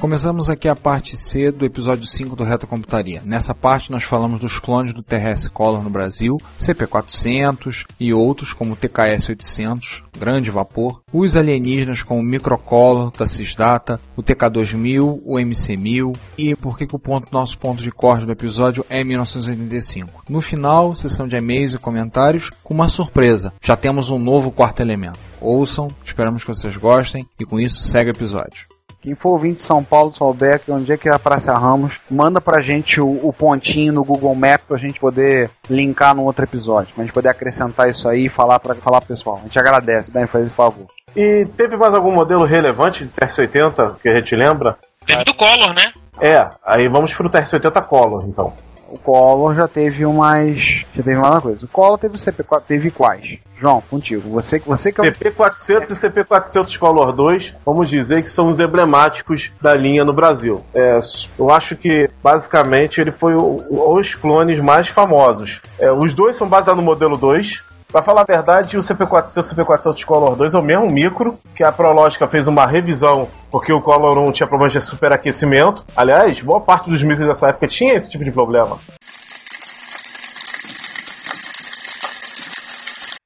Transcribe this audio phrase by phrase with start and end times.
[0.00, 3.20] Começamos aqui a parte C do episódio 5 do Reto Computaria.
[3.22, 8.72] Nessa parte nós falamos dos clones do TRS Color no Brasil, CP400 e outros como
[8.72, 16.16] o TKS-800, grande vapor, os alienígenas como o Microcolor da Cisdata, o TK2000, o MC1000
[16.38, 20.24] e por que, que o ponto, nosso ponto de corte do episódio é 1985.
[20.30, 23.52] No final, sessão de e-mails e comentários com uma surpresa.
[23.62, 25.20] Já temos um novo quarto elemento.
[25.38, 28.79] Ouçam, esperamos que vocês gostem e com isso segue o episódio.
[29.02, 31.98] Quem for ouvinte de São Paulo, souber que onde é que é a Praça Ramos,
[32.10, 36.44] manda pra gente o, o pontinho no Google Maps pra gente poder linkar no outro
[36.44, 36.94] episódio.
[36.94, 39.36] Pra gente poder acrescentar isso aí e falar pra falar pro pessoal.
[39.36, 40.86] A gente agradece, Dani, faz esse favor.
[41.16, 44.76] E teve mais algum modelo relevante de TRS-80 que a gente lembra?
[45.06, 45.92] Teve do Collor, né?
[46.20, 48.52] É, aí vamos pro TRS-80 Color, então.
[48.90, 50.58] O Collor já teve umas.
[50.94, 51.64] Já teve uma coisa.
[51.64, 53.38] O Collor teve o CP4, teve quais?
[53.60, 54.28] João, contigo.
[54.30, 55.12] Você, você que é o.
[55.12, 60.62] CP400 e CP400 Color 2, vamos dizer que são os emblemáticos da linha no Brasil.
[60.74, 60.98] É,
[61.38, 65.60] eu acho que, basicamente, ele foi o- os clones mais famosos.
[65.78, 67.62] É, os dois são baseados no modelo 2.
[67.90, 71.36] Pra falar a verdade, o CP400 e o CP400 Color 2 é o mesmo micro,
[71.56, 75.84] que a Prológica fez uma revisão, porque o Color 1 tinha problemas de superaquecimento.
[75.96, 78.78] Aliás, boa parte dos micros dessa época tinha esse tipo de problema.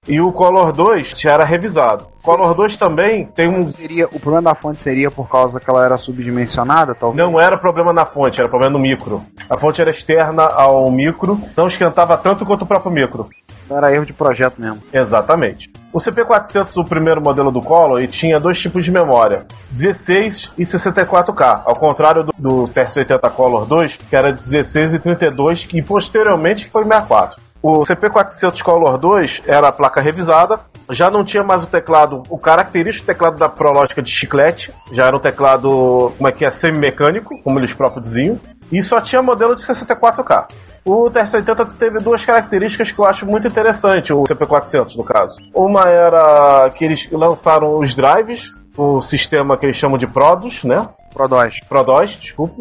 [0.07, 2.07] E o Color 2 já era revisado.
[2.21, 3.73] O Color 2 também tem um.
[3.73, 7.27] Seria, o problema da fonte seria por causa que ela era subdimensionada, talvez?
[7.27, 9.23] Não era problema na fonte, era problema no micro.
[9.49, 13.29] A fonte era externa ao micro, não esquentava tanto quanto o próprio micro.
[13.65, 14.83] Então era erro de projeto mesmo.
[14.93, 15.71] Exatamente.
[15.91, 20.65] O CP400, o primeiro modelo do Color, ele tinha dois tipos de memória: 16 e
[20.65, 26.69] 64K, ao contrário do, do TRS-80 Color 2, que era 16 e 32, e posteriormente
[26.69, 27.44] foi 64.
[27.65, 30.61] O CP400 Color 2 era a placa revisada,
[30.91, 35.17] já não tinha mais o teclado, o característico teclado da Prológica de chiclete, já era
[35.17, 38.39] um teclado, como é que é, semi-mecânico, como eles próprios diziam,
[38.71, 40.49] e só tinha modelo de 64K.
[40.85, 45.35] O TRS-80 teve duas características que eu acho muito interessante, o CP400 no caso.
[45.55, 50.87] Uma era que eles lançaram os drives, o sistema que eles chamam de PRODOS, né?
[51.15, 51.61] ProDOS.
[51.67, 52.61] PRODOS, desculpe.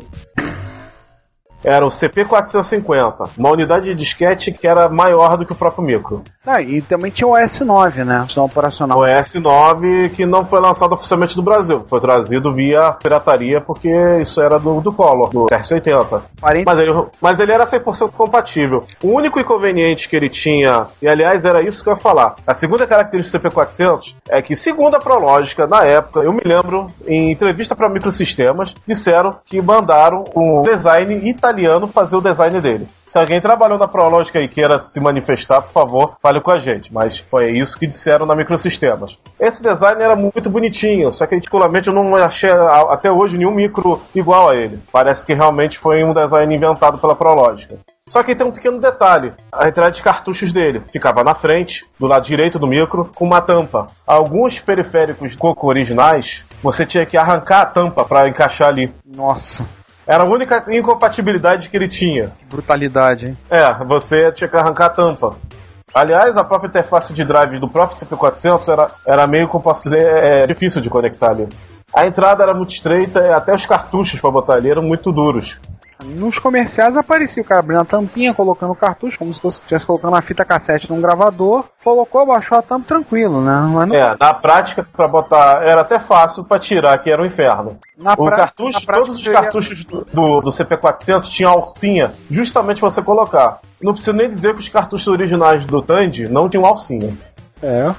[1.63, 6.23] Era o CP450, uma unidade de disquete que era maior do que o próprio micro.
[6.45, 8.23] Ah, e também tinha o S9, né?
[8.25, 8.99] Sistema operacional.
[8.99, 14.41] O S9 que não foi lançado oficialmente no Brasil, foi trazido via pirataria porque isso
[14.41, 16.21] era do, do Collor, do TRS-80.
[16.41, 18.83] Parente- Mas ele, mas ele era 100% compatível.
[19.03, 22.53] O único inconveniente que ele tinha, e aliás era isso que eu ia falar, a
[22.53, 27.31] segunda característica do CP400 é que, segundo a Prológica, na época, eu me lembro, em
[27.31, 31.52] entrevista para microsistemas, disseram que mandaram um design italiano
[31.87, 32.87] fazer o design dele.
[33.05, 36.91] Se alguém trabalhou na Prológica e queira se manifestar, por favor, fale com a gente.
[36.91, 39.17] Mas foi isso que disseram na Microsistemas.
[39.39, 42.49] Esse design era muito bonitinho, só que particularmente eu não achei
[42.89, 44.79] até hoje nenhum micro igual a ele.
[44.91, 47.77] Parece que realmente foi um design inventado pela Prológica.
[48.07, 52.07] Só que tem um pequeno detalhe: a entrada de cartuchos dele ficava na frente, do
[52.07, 53.87] lado direito do micro, com uma tampa.
[54.05, 58.93] Alguns periféricos Coco originais, você tinha que arrancar a tampa para encaixar ali.
[59.05, 59.65] Nossa,
[60.05, 62.31] Era a única incompatibilidade que ele tinha.
[62.37, 63.37] que brutalidade, hein?
[63.49, 65.35] É, você tinha que arrancar a tampa.
[65.93, 70.01] Aliás, a própria interface de drive do próprio CP400 era, era meio, como posso dizer,
[70.01, 71.47] é, difícil de conectar ali.
[71.95, 75.55] A entrada era muito estreita e até os cartuchos para botar ali eram muito duros.
[76.05, 80.11] Nos comerciais aparecia o cara abrindo a tampinha, colocando o cartucho, como se estivesse colocando
[80.13, 83.69] uma fita cassete num gravador, colocou, baixou a tampa tranquilo, né?
[83.73, 87.25] Mas não, É, na prática, para botar, era até fácil para tirar, que era um
[87.25, 87.77] inferno.
[87.97, 92.11] na O pra- cartucho, na prática todos os cartuchos do, do, do CP400 tinham alcinha,
[92.29, 93.59] justamente pra você colocar.
[93.81, 97.13] Não preciso nem dizer que os cartuchos originais do Tandy não tinham alcinha.
[97.61, 97.93] É.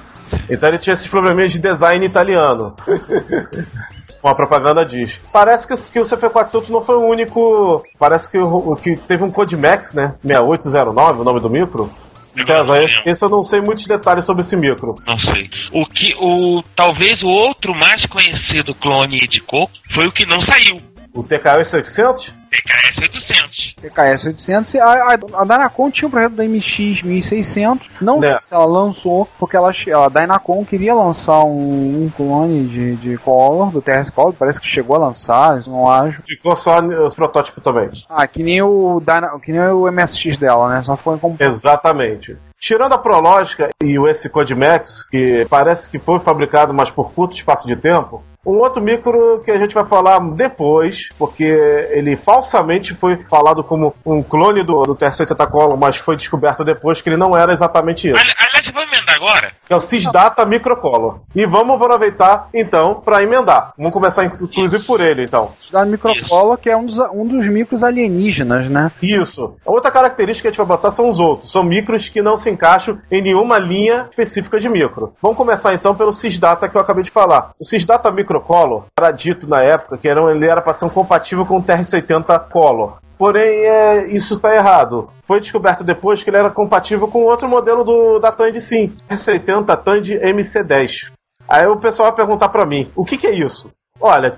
[0.49, 2.75] Então ele tinha esses probleminhas de design italiano.
[4.25, 5.21] Como a propaganda diz.
[5.31, 7.83] Parece que, o- que o CP400 não foi o único.
[7.99, 8.39] Parece que,
[8.81, 10.15] que teve um Codimax, né?
[10.23, 11.91] 6809, o nome do micro.
[12.33, 14.95] César, esse, esse eu não sei muitos detalhes sobre esse micro.
[15.05, 15.47] Não sei.
[15.71, 20.39] O que o talvez o outro mais conhecido clone de coco foi o que não
[20.41, 20.77] saiu.
[21.15, 22.35] O TKS 800?
[22.51, 23.75] TKS 800.
[23.81, 28.33] TKS 800 e a, a, a Dynacon tinha um projeto da MX 1600, não sei
[28.33, 33.71] se ela lançou, porque ela, a Dynacon queria lançar um, um clone de, de Color,
[33.71, 36.21] do TRS Color, parece que chegou a lançar, isso não acho.
[36.27, 37.89] Ficou só os protótipos também.
[38.09, 40.81] Ah, que nem o, Dyna, que nem o MSX dela, né?
[40.81, 42.37] Só foi com Exatamente.
[42.59, 47.35] Tirando a Prológica e o esse Codimax, que parece que foi fabricado, mas por curto
[47.35, 52.93] espaço de tempo, um outro micro que a gente vai falar depois, porque ele falsamente
[52.93, 57.17] foi falado como um clone do, do TS-80 Color, mas foi descoberto depois que ele
[57.17, 58.19] não era exatamente isso.
[58.65, 59.51] Aliás, vamos emendar agora?
[59.69, 61.19] É o Cisdata Microcolor.
[61.35, 63.73] E vamos aproveitar, então, para emendar.
[63.77, 65.51] Vamos começar, inclusive, por ele, então.
[65.71, 68.91] da Microcolor, que é um dos, um dos micros alienígenas, né?
[69.01, 69.55] Isso.
[69.65, 71.51] A outra característica que a gente vai botar são os outros.
[71.51, 75.13] São micros que não se encaixam em nenhuma linha específica de micro.
[75.21, 77.51] Vamos começar então pelo Cisdata que eu acabei de falar.
[77.59, 80.89] O Cisdata Microcolor era dito na época que era, um- ele era para ser um
[80.89, 82.97] compatível com o TRS-80 Color.
[83.17, 85.09] Porém, é, isso está errado.
[85.23, 88.93] Foi descoberto depois que ele era compatível com outro modelo do, da Tandy sim.
[89.09, 91.11] TRS-80 Tandy MC10.
[91.47, 93.71] Aí o pessoal vai perguntar para mim, o que, que é isso?
[93.99, 94.37] Olha,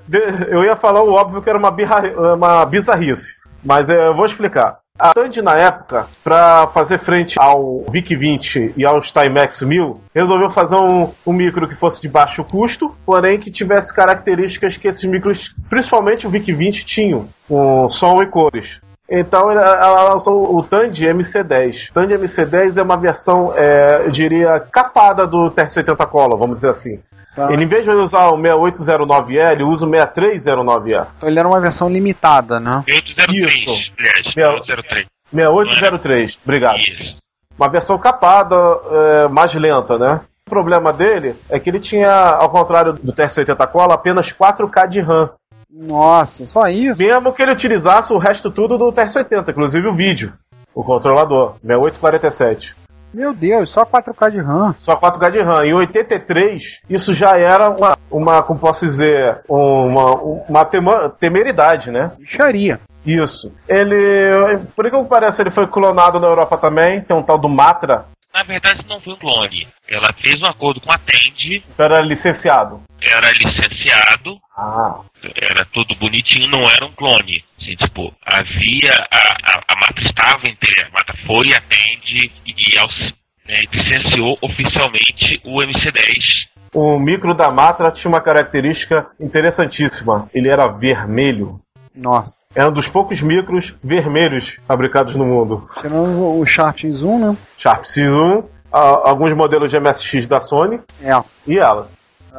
[0.49, 4.25] eu ia falar o óbvio que era uma, birra- uma bizarrice, mas é, eu vou
[4.25, 4.79] explicar.
[4.99, 10.75] A Tandy, na época, para fazer frente ao VIC-20 e ao Timex 1000, resolveu fazer
[10.75, 15.53] um, um micro que fosse de baixo custo, porém que tivesse características que esses micros,
[15.69, 18.81] principalmente o VIC-20, tinham, com som e cores.
[19.09, 21.91] Então ela lançou o Tandy MC10.
[21.93, 26.99] Tandy MC10 é uma versão, é, eu diria, capada do TRS-80 Color, vamos dizer assim.
[27.37, 27.53] Tá.
[27.53, 31.07] Ele, em vez de usar o 6809E, ele usa o 6309E.
[31.17, 32.83] Então ele era uma versão limitada, né?
[32.89, 33.69] 803, Isso.
[33.69, 34.35] aliás.
[34.35, 34.49] Meu.
[34.53, 35.05] 803.
[35.31, 36.79] 6803, obrigado.
[36.79, 37.17] Isso.
[37.55, 40.21] Uma versão capada, é, mais lenta, né?
[40.47, 45.01] O problema dele é que ele tinha, ao contrário do TRS-80 Color, apenas 4K de
[45.01, 45.29] RAM.
[45.69, 46.97] Nossa, só isso?
[46.97, 50.33] Mesmo que ele utilizasse o resto tudo do TRS-80, inclusive o vídeo,
[50.73, 52.75] o controlador, 6847.
[53.13, 54.75] Meu Deus, só 4K de RAM.
[54.79, 55.65] Só 4K de RAM.
[55.65, 60.13] Em 83, isso já era uma, uma como posso dizer, uma,
[60.47, 62.11] uma tema- temeridade, né?
[62.19, 62.79] Bicharia.
[63.05, 63.51] Isso.
[63.67, 66.99] Ele, por que parece, ele foi clonado na Europa também.
[67.01, 68.05] Tem um tal do Matra,
[68.37, 69.67] Na verdade, não foi um clone.
[69.89, 72.83] Ela fez um acordo com a Tend, que era licenciado.
[73.01, 75.01] era licenciado, Ah,
[75.35, 77.43] era tudo bonitinho, não era um clone.
[77.59, 78.93] Assim, tipo, havia.
[79.11, 80.85] A, a, a Mata estava entre.
[80.85, 83.13] A Mata foi a Tend e aux-
[83.47, 86.47] né, licenciou oficialmente o MC10.
[86.75, 90.29] o micro da Matra tinha uma característica interessantíssima.
[90.31, 91.59] Ele era vermelho.
[91.95, 92.35] Nossa.
[92.57, 95.69] É um dos poucos micros vermelhos fabricados no mundo.
[95.79, 97.37] Tirando o Sharp X1, né?
[97.55, 98.43] Sharp X1,
[98.73, 101.11] a- alguns modelos de MSX da Sony É,
[101.45, 101.87] e ela,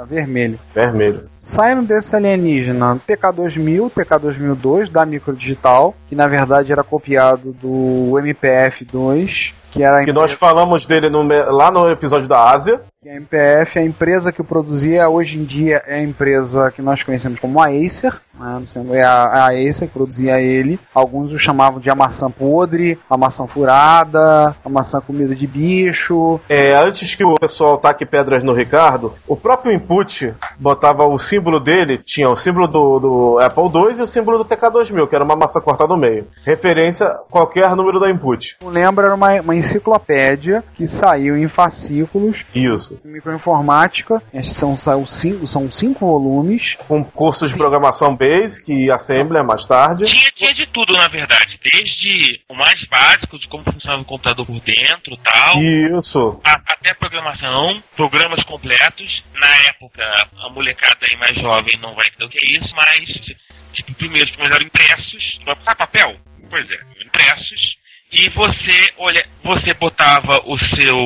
[0.09, 0.59] vermelho.
[0.75, 1.29] vermelho.
[1.49, 9.83] Saindo desse alienígena, TK2000, TK2002 da Microdigital, que na verdade era copiado do MPF2, que
[9.83, 12.81] era Que nós falamos dele no lá no episódio da Ásia.
[13.03, 16.83] que a MPF, a empresa que o produzia, hoje em dia é a empresa que
[16.83, 18.63] nós conhecemos como a Acer, né?
[18.93, 20.79] é a, a Acer que produzia ele.
[20.95, 26.41] Alguns o chamavam de a maçã podre, a maçã furada, a maçã comida de bicho.
[26.49, 31.38] É, antes que o pessoal taque pedras no Ricardo, o próprio input botava o símbolo
[31.63, 35.25] dele, tinha o símbolo do, do Apple II e o símbolo do TK2000, que era
[35.25, 36.27] uma maçã cortada no meio.
[36.45, 38.57] Referência a qualquer número da input.
[38.65, 42.99] Lembra, era uma, uma enciclopédia que saiu em fascículos, Isso.
[43.05, 49.43] microinformática, esses são, são, cinco, são cinco volumes, Com cursos de programação Basic e Assembly
[49.43, 50.05] mais tarde.
[50.05, 51.59] Tinha, tinha de tudo, na verdade.
[51.63, 55.59] Desde o mais básico, de como funcionava o computador por dentro e tal.
[55.99, 56.41] Isso.
[56.45, 59.23] a- até programação, programas completos.
[59.35, 60.03] Na época,
[60.45, 62.99] a molecada aí mais jovem não vai entender o que é isso, mas,
[63.75, 65.39] tipo, primeiro os primeiros eram impressos.
[65.45, 66.17] Vai passar papel?
[66.51, 67.79] Pois é, impressos.
[68.11, 70.97] E você, olha, você botava o seu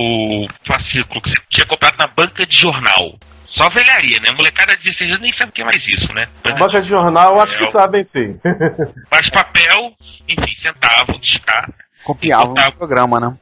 [0.67, 3.19] fascículo que você tinha comprado na banca de jornal.
[3.49, 4.33] Só velharia, né?
[4.37, 6.27] Molecada de 16 anos nem sabe o que é mais isso, né?
[6.59, 8.39] Banca de jornal, acho que sabem sim.
[9.13, 9.93] Faz papel,
[10.29, 11.69] enfim, centavo, discar.
[12.05, 13.37] copiavam Botava- o programa, né?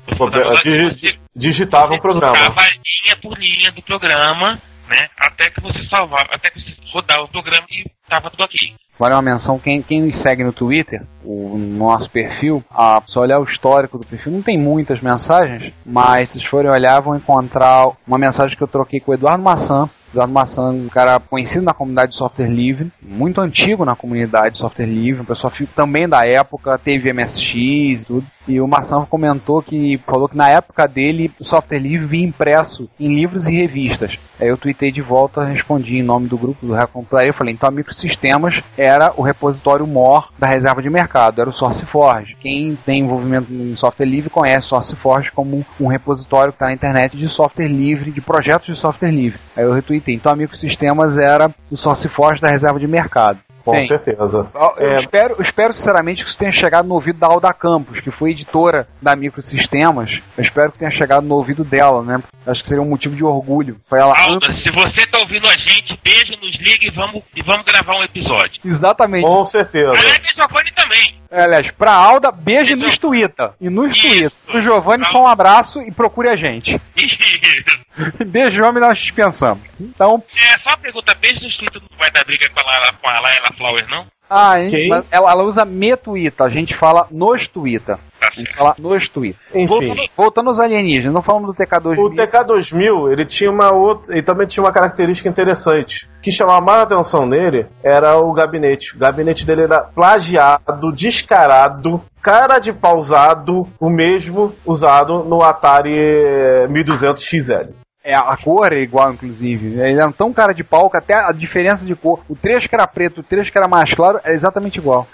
[0.64, 2.32] Digi- di- digitava o programa.
[2.34, 4.58] Botava linha por linha do programa,
[4.90, 5.08] né?
[5.16, 8.74] Até que você salvava, até que você rodava o programa e tava tudo aqui.
[8.98, 13.40] Vale uma menção, quem, quem nos segue no Twitter, o nosso perfil, a pessoa olhar
[13.40, 18.18] o histórico do perfil, não tem muitas mensagens, mas se forem olhar, vão encontrar uma
[18.18, 22.12] mensagem que eu troquei com o Eduardo Maçã, Eduardo Maçã, um cara conhecido na comunidade
[22.12, 26.76] de software livre, muito antigo na comunidade de software livre, um pessoal também da época,
[26.76, 28.26] teve MSX e tudo.
[28.48, 32.88] E o Maçã comentou que falou que na época dele o software livre vinha impresso
[32.98, 34.18] em livros e revistas.
[34.40, 37.68] Aí eu tuitei de volta, respondi em nome do grupo do Recomputaria, eu falei, então
[37.68, 42.36] a Microsistemas era o repositório MOR da reserva de mercado, era o SourceForge.
[42.40, 46.72] Quem tem envolvimento em software livre conhece o SourceForge como um repositório que está na
[46.72, 49.38] internet de software livre, de projetos de software livre.
[49.54, 53.38] Aí eu retuitei, então a Microsistemas era o SourceForge da reserva de mercado.
[53.70, 54.48] Com Bem, certeza.
[54.78, 54.96] eu É.
[54.96, 58.30] espero, eu espero sinceramente que isso tenha chegado no ouvido da Alda Campos, que foi
[58.32, 60.20] editora da Microsistemas.
[60.36, 62.22] Eu espero que tenha chegado no ouvido dela, né?
[62.46, 63.76] Acho que seria um motivo de orgulho.
[63.88, 64.14] Foi ela.
[64.18, 67.98] Alda, se você tá ouvindo a gente, beijo, nos liga e vamos, e vamos gravar
[67.98, 68.60] um episódio.
[68.64, 69.24] Exatamente.
[69.24, 69.90] Com certeza.
[69.92, 71.14] Aliás, o Giovanni também.
[71.30, 72.82] É, aliás, pra Alda, beijo Isso.
[72.82, 73.50] nos Twitter.
[73.60, 74.00] E nos Isso.
[74.08, 74.32] Twitter.
[74.46, 76.80] Pro Giovanni, só um abraço e procure a gente.
[78.26, 79.62] Beijo, Giovanni, nós dispensamos.
[79.80, 83.10] Então, É, só uma pergunta, beijo nos Twitter não vai dar briga com a com
[83.10, 84.06] a Laila Flower, não?
[84.28, 84.70] ah, hein,
[85.10, 86.46] ela, ela usa me Twitter.
[86.46, 87.98] A gente fala nos Twitter.
[88.20, 89.40] A gente fala nos Twitter.
[89.54, 89.66] Enfim.
[89.66, 91.98] Voltando, voltando aos alienígenas, não falamos do TK2000.
[91.98, 96.08] O TK2000, ele tinha uma outra, ele também tinha uma característica interessante.
[96.18, 98.94] O que chamava mais atenção nele era o gabinete.
[98.94, 106.66] O gabinete dele era plagiado, descarado, cara de pausado, o mesmo usado no Atari eh,
[106.68, 107.72] 1200 XL.
[108.02, 109.78] É, a cor é igual, inclusive.
[109.78, 112.20] Eles eram tão cara de pau que até a diferença de cor.
[112.28, 115.06] O trecho que era preto, o trecho que era mais claro, é exatamente igual.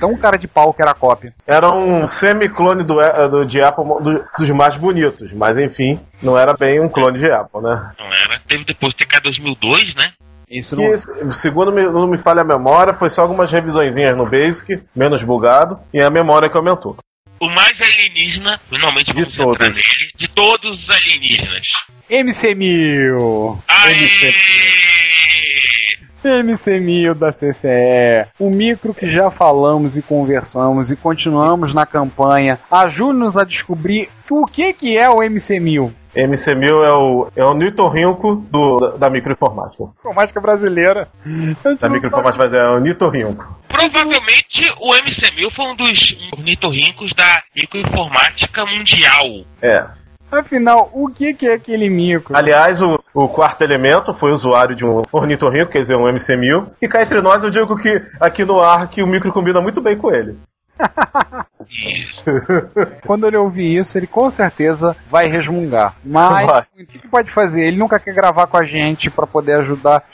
[0.00, 1.34] Tão cara de pau que era a cópia.
[1.46, 6.38] Era um semi-clone do, eh, do, de Apple do- dos mais bonitos, mas enfim, não
[6.38, 7.92] era bem um clone de Apple, né?
[7.98, 8.40] Não era.
[8.48, 10.12] Teve depois o TK 2002, né?
[10.50, 10.96] Isso Que,
[11.34, 15.78] segundo me, não me falha a memória, foi só algumas revisõezinhas no Basic, menos bugado,
[15.92, 16.96] e a memória que aumentou.
[17.40, 19.66] O mais alienígena, finalmente De entrar todos.
[19.68, 21.62] nele, de todos os alienígenas.
[22.10, 23.58] MC1000!
[23.68, 23.98] Aê!
[26.24, 28.28] MC1000 da CCE.
[28.40, 32.58] Um micro que já falamos e conversamos e continuamos na campanha.
[32.70, 35.92] Ajude-nos a descobrir o que, que é o MC1000.
[36.16, 39.84] MC1000 é o, é o nitorrinco do, da, da microinformática.
[40.00, 41.08] Informática brasileira.
[41.80, 43.56] Da microinformática, mas é o nitorrinco.
[43.68, 49.44] Provavelmente o MC1000 foi um dos ornitorrincos da microinformática mundial.
[49.62, 49.97] É.
[50.30, 52.36] Afinal, o que, que é aquele micro?
[52.36, 56.70] Aliás, o, o quarto elemento foi usuário de um ornitorrinco, quer dizer, um MC1000.
[56.82, 59.80] E cá entre nós, eu digo que aqui no ar que o micro combina muito
[59.80, 60.36] bem com ele.
[61.68, 62.22] Isso.
[63.06, 65.96] Quando ele ouvir isso, ele com certeza vai resmungar.
[66.04, 66.46] Vai.
[66.46, 67.62] Mas o que, que pode fazer?
[67.62, 70.04] Ele nunca quer gravar com a gente pra poder ajudar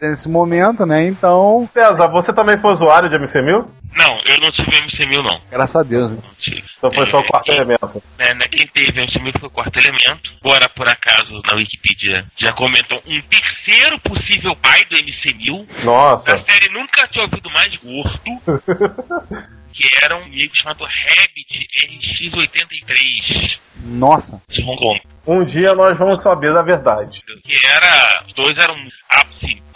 [0.00, 1.06] nesse momento, né?
[1.06, 3.66] Então, César, você também foi usuário de MC1000?
[3.98, 5.40] Não, eu não tive MC1000 não.
[5.50, 6.10] graças a Deus.
[6.10, 6.18] né?
[6.22, 6.65] Não tive.
[6.78, 8.02] Então foi só o É, quarto quem- elemento.
[8.18, 10.30] né, né, quem teve MC1000 foi o quarto elemento.
[10.44, 15.84] Agora, por acaso, na Wikipedia já comentam um terceiro possível pai do MC1000.
[15.84, 16.32] Nossa.
[16.36, 18.20] Da série Nunca Tinha Ouvido Mais Gordo.
[19.72, 24.40] que era um micro chamado Rabbit RX83 Nossa.
[24.48, 25.00] de Hong Kong.
[25.26, 27.20] Um dia nós vamos saber da verdade.
[27.44, 28.24] Que era.
[28.26, 28.74] Os dois eram.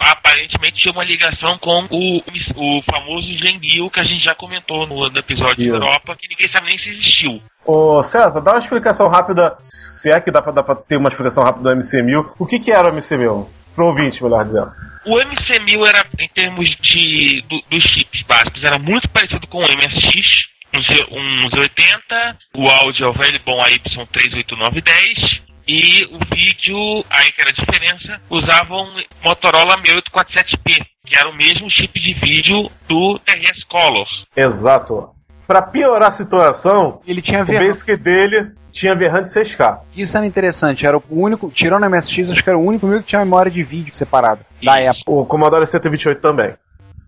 [0.01, 2.17] Aparentemente tinha uma ligação com o,
[2.55, 5.71] o famoso Genguil que a gente já comentou no, no episódio Isso.
[5.71, 7.41] da Europa, que ninguém sabe nem se existiu.
[7.65, 11.09] Ô César, dá uma explicação rápida, se é que dá pra, dá pra ter uma
[11.09, 12.33] explicação rápida do MC1000.
[12.39, 13.47] O que, que era o MC1000?
[13.75, 14.71] Pro ouvinte, melhor dizendo.
[15.05, 19.61] O MC1000 era, em termos de do- dos chips básicos, era muito parecido com o
[19.61, 20.41] MSX,
[20.75, 27.41] um, um Z80, o áudio é o velho bom AY38910, e o vídeo, aí que
[27.41, 28.85] era a diferença, usavam
[29.23, 34.05] Motorola 6847P, que era o mesmo chip de vídeo do TRS Color.
[34.35, 35.09] Exato.
[35.47, 37.59] Pra piorar a situação, Ele tinha o ver...
[37.59, 39.79] Basic dele tinha VRAM de 6K.
[39.97, 40.85] Isso era interessante.
[40.85, 43.51] Era o único, tirando o MSX, acho que era o único micro que tinha memória
[43.51, 44.45] de vídeo separada.
[44.63, 44.91] Da Isso.
[44.99, 45.11] época.
[45.11, 46.53] O Commodore 128 também.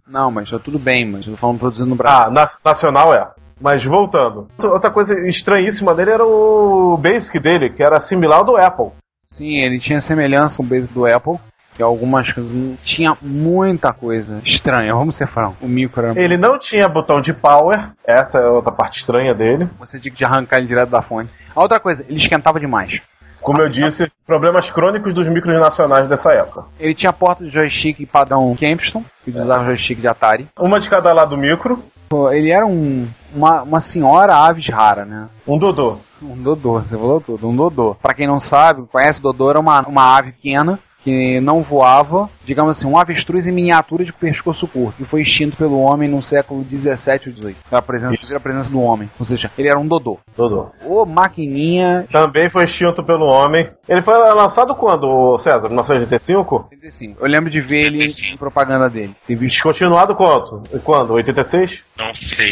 [0.05, 2.27] Não, mas tá tudo bem, mas eu tô falando produzindo no Brasil.
[2.27, 3.25] Ah, na- nacional é.
[3.60, 4.48] Mas voltando.
[4.62, 8.91] Outra coisa estranhíssima dele era o Basic dele, que era similar ao do Apple.
[9.31, 11.39] Sim, ele tinha semelhança com o Basic do Apple.
[11.74, 12.51] Que algumas coisas.
[12.83, 15.57] Tinha muita coisa estranha, vamos ser franco.
[15.60, 16.22] O micro era.
[16.22, 19.67] Ele não tinha botão de power, essa é outra parte estranha dele.
[19.79, 21.31] Você tinha que arrancar ele direto da fonte.
[21.55, 23.01] A outra coisa, ele esquentava demais.
[23.43, 26.65] Como eu disse, problemas crônicos dos micros nacionais dessa época.
[26.79, 30.47] Ele tinha porta de joystick padrão Kempston, que usava joystick de Atari.
[30.57, 31.83] Uma de cada lado do micro,
[32.31, 35.27] Ele era um, uma, uma senhora aves rara, né?
[35.45, 35.97] um Dodô.
[36.21, 37.95] Um dodô, você falou tudo, um dodô.
[38.01, 42.29] Pra quem não sabe, conhece o dodô, era uma, uma ave pequena que não voava,
[42.45, 46.22] digamos assim, um avestruz em miniatura de pescoço curto, que foi extinto pelo homem no
[46.24, 47.57] século 17 ou 18.
[47.69, 49.10] Pela presença, pela presença do homem.
[49.19, 50.19] Ou seja, ele era um dodô.
[50.36, 50.72] Dodô.
[50.86, 52.07] Ô, maquininha.
[52.12, 53.69] Também foi extinto pelo homem.
[53.88, 55.67] Ele foi lançado quando, César?
[55.67, 56.67] 1985?
[56.72, 57.19] 85.
[57.25, 59.15] Eu lembro de ver ele em propaganda dele.
[59.27, 59.43] Visto.
[59.63, 60.62] Descontinuado quanto?
[60.83, 61.13] Quando?
[61.13, 61.83] 86?
[61.98, 62.51] Não sei.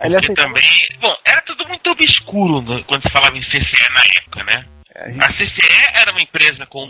[0.00, 0.62] Ele também.
[1.00, 4.66] Bom, era tudo muito obscuro quando se falava em CCE na época, né?
[4.94, 6.86] É, a A gente- CCE era uma empresa com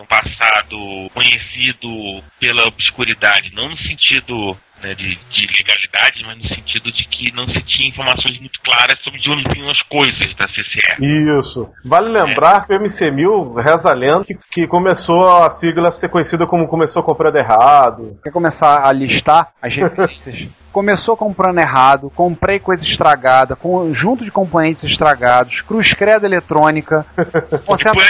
[0.00, 6.90] um passado conhecido pela obscuridade, não no sentido né, de, de legalidade, mas no sentido
[6.92, 10.48] de que não se tinha informações muito claras sobre de onde vinham as coisas da
[10.48, 11.38] CCE.
[11.38, 11.70] Isso.
[11.84, 16.08] Vale lembrar que o MC1000 reza a lenda que, que começou a sigla a ser
[16.08, 18.18] conhecida como começou comprando errado.
[18.22, 20.48] Quer começar a listar as referências?
[20.72, 27.04] Começou comprando errado, comprei coisa estragada, conjunto de componentes estragados, cruz credo eletrônica,
[27.66, 28.00] conserta,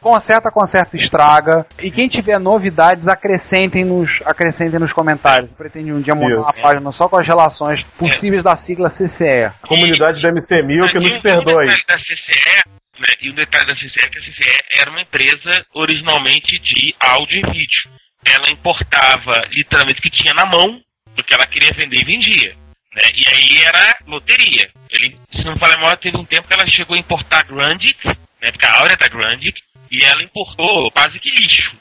[0.00, 1.66] conserta, conserta, estraga.
[1.80, 5.50] E quem tiver novidades, acrescentem nos, acrescentem nos comentários.
[5.52, 9.44] Pretende um dia montar uma página só com as relações possíveis da sigla CCE.
[9.44, 11.66] A comunidade do MC1000 que nos perdoe.
[11.66, 12.62] Detalhe da CCE,
[12.98, 16.94] né, e um detalhe da CCE é que a CCE era uma empresa originalmente de
[17.00, 17.90] áudio e vídeo.
[18.24, 20.80] Ela importava literalmente o que tinha na mão,
[21.14, 22.54] porque ela queria vender e vendia.
[22.94, 23.02] Né?
[23.14, 24.68] E aí era loteria.
[24.90, 28.50] Ele, se não falha mal, teve um tempo que ela chegou a importar Grandic, né,
[28.50, 31.76] porque a Áurea da Grandic, e ela importou quase que lixo.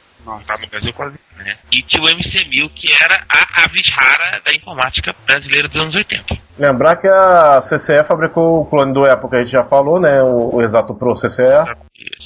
[0.45, 1.17] Tá no Brasil quase.
[1.35, 1.55] Né?
[1.71, 6.37] E tinha o MC1000, que era a avis rara da informática brasileira dos anos 80.
[6.59, 10.21] Lembrar que a CCE fabricou o clone do Apple que a gente já falou, né?
[10.21, 11.65] O, o Exato Pro CCE.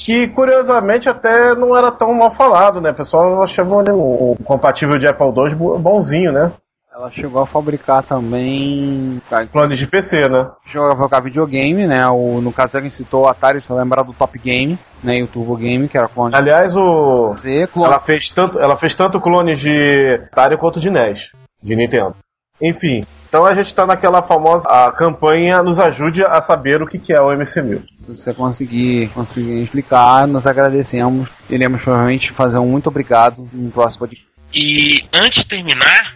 [0.03, 2.91] Que curiosamente até não era tão mal falado, né?
[2.91, 6.51] O pessoal achava ele o, compatível de Apple II bo- bonzinho, né?
[6.95, 9.21] Ela chegou a fabricar também.
[9.51, 10.49] Clones de PC, né?
[10.67, 12.07] Chegou a fabricar videogame, né?
[12.07, 15.17] O, no caso a gente citou o Atari, você lembrar do Top Game, né?
[15.17, 17.35] E o Turbo Game, que era clone de Aliás, o.
[17.35, 21.75] Z, clone Ela fez tanto, ela fez tanto clones de Atari quanto de NES, de
[21.75, 22.15] Nintendo.
[22.61, 26.97] Enfim, então a gente está naquela famosa a campanha nos ajude a saber o que
[26.97, 27.83] que é o MC1000.
[28.05, 31.27] Se você conseguir, conseguir explicar, nós agradecemos.
[31.49, 34.25] Iremos provavelmente fazer um muito obrigado no próximo podcast.
[34.53, 36.14] E antes de terminar,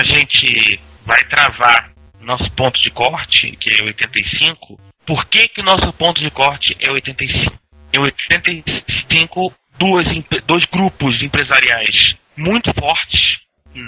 [0.00, 4.80] a gente vai travar nosso ponto de corte, que é 85.
[5.06, 7.58] Por que, que o nosso ponto de corte é 85?
[7.92, 10.06] Em 85, duas,
[10.46, 13.40] dois grupos empresariais muito fortes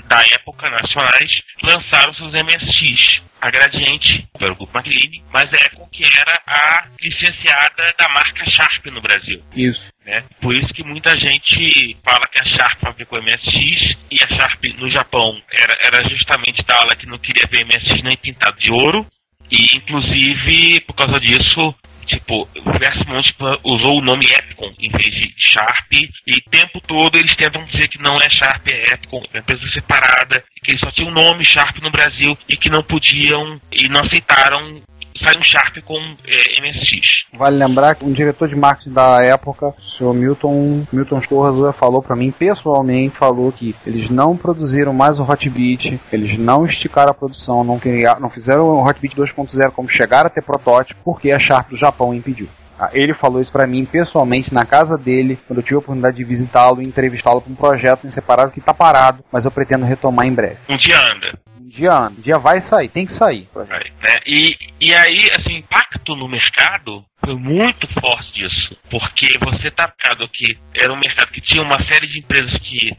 [0.09, 3.23] da época nacionais lançaram seus MSX.
[3.41, 8.09] A Gradiente, que era o grupo McLean, mas a Econ, que era a licenciada da
[8.11, 9.92] marca Sharp no Brasil Isso.
[10.05, 10.25] Né?
[10.41, 14.91] Por isso que muita gente fala que a Sharp fabricou MSX e a Sharp no
[14.91, 19.07] Japão era, era justamente da ala que não queria ver MSX nem pintado de ouro.
[19.51, 21.75] E inclusive por causa disso
[22.07, 23.35] tipo o Versimont
[23.65, 25.93] usou o nome Epicon em vez de Sharp.
[25.93, 29.41] E o tempo todo eles tentam dizer que não é Sharp é Epicon é uma
[29.41, 33.61] empresa separada que eles só tinham o nome Sharp no Brasil e que não podiam
[33.73, 34.83] e não aceitaram
[35.25, 39.69] sair um Sharp com é, MSX Vale lembrar que um diretor de marketing da época,
[39.69, 45.19] o senhor Milton, Milton Storza, falou pra mim pessoalmente, falou que eles não produziram mais
[45.19, 49.89] o Hotbit, eles não esticaram a produção, não, criaram, não fizeram o Hotbit 2.0 como
[49.89, 52.49] chegaram a ter protótipo, porque a Sharp do Japão impediu.
[52.83, 56.17] Ah, Ele falou isso pra mim pessoalmente na casa dele, quando eu tive a oportunidade
[56.17, 59.85] de visitá-lo e entrevistá-lo para um projeto em separado que tá parado, mas eu pretendo
[59.85, 60.59] retomar em breve.
[60.69, 63.49] um dia anda Um dia, anda, um dia vai sair, tem que sair.
[63.55, 64.15] Vai, né?
[64.27, 68.77] E, e aí, assim, o impacto no mercado foi muito forte disso.
[68.91, 69.93] Porque você tá
[70.33, 72.97] que era um mercado que tinha uma série de empresas que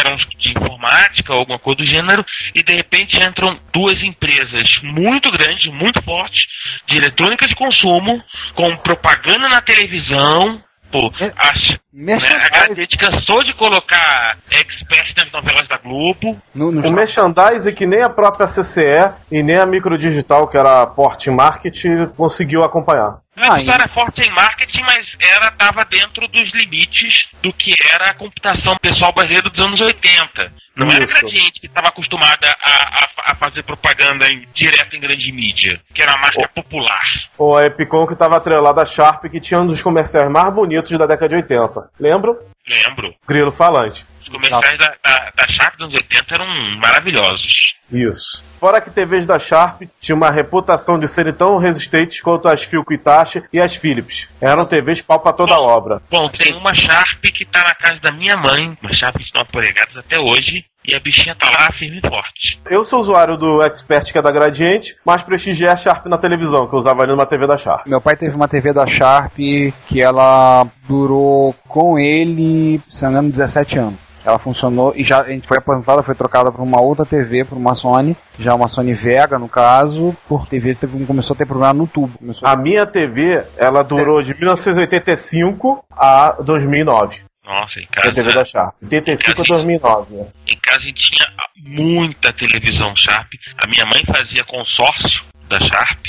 [0.00, 2.24] eram de informática ou alguma coisa do gênero,
[2.54, 6.44] e de repente entram duas empresas muito grandes, muito fortes,
[6.88, 8.22] de eletrônica de consumo,
[8.54, 10.62] com propaganda na televisão.
[10.90, 11.26] Pô, É.
[11.28, 12.68] a, né, a.
[12.68, 16.38] Gazette cansou de colocar expert nas novelas da Globo.
[16.54, 20.82] No, no O merchandising que nem a própria CCE e nem a Microdigital, que era
[20.82, 21.82] a Port Market,
[22.14, 23.21] conseguiu acompanhar.
[23.36, 27.72] Ah, é que era forte em marketing, mas era estava dentro dos limites do que
[27.90, 30.52] era a computação pessoal brasileira dos anos 80.
[30.76, 31.14] Não era Isso.
[31.20, 32.70] Gradiente que estava acostumada a,
[33.04, 37.02] a- a fazer propaganda em- direto em grande mídia, que era a marca popular.
[37.38, 40.96] Ou a Epicon que estava atrelada à Sharp, que tinha um dos comerciais mais bonitos
[40.98, 41.90] da década de 80.
[42.00, 42.36] Lembram?
[42.66, 43.14] Lembro.
[43.26, 44.04] Grilo falante.
[44.32, 46.46] Os comerciais da, da, da Sharp dos anos 80 eram
[46.80, 47.72] maravilhosos.
[47.92, 48.42] Isso.
[48.58, 52.94] Fora que TVs da Sharp tinham uma reputação de serem tão resistentes quanto as Philco
[52.94, 54.28] Itachi e as Philips.
[54.40, 56.00] Eram TVs pau pra toda obra.
[56.10, 59.52] Bom, tem uma Sharp que tá na casa da minha mãe, uma Sharp de 9
[59.52, 62.41] polegadas até hoje, e a bichinha tá lá firme e forte.
[62.70, 66.66] Eu sou usuário do Expert, que é da Gradiente, mas prestigiei a Sharp na televisão,
[66.68, 67.86] que eu usava ali numa TV da Sharp.
[67.86, 73.16] Meu pai teve uma TV da Sharp que ela durou com ele, se não me
[73.18, 73.94] engano, 17 anos.
[74.24, 77.58] Ela funcionou e já a gente foi aposentada, foi trocada para uma outra TV, para
[77.58, 81.72] uma Sony, já uma Sony Vega no caso, por TV teve- começou a ter problema
[81.74, 82.16] no tubo.
[82.18, 87.22] Começou A minha TV, ela durou de 1985 a 2009.
[87.44, 88.74] Nossa, em casa, TV da Sharp.
[88.82, 90.14] 85 a 2009.
[90.14, 90.32] né?
[90.46, 93.32] em casa a gente tinha muita televisão Sharp.
[93.62, 96.06] A minha mãe fazia consórcio da Sharp,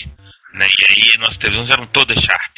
[0.53, 0.65] né?
[0.65, 2.57] E aí nossas televisões eram todas Sharp.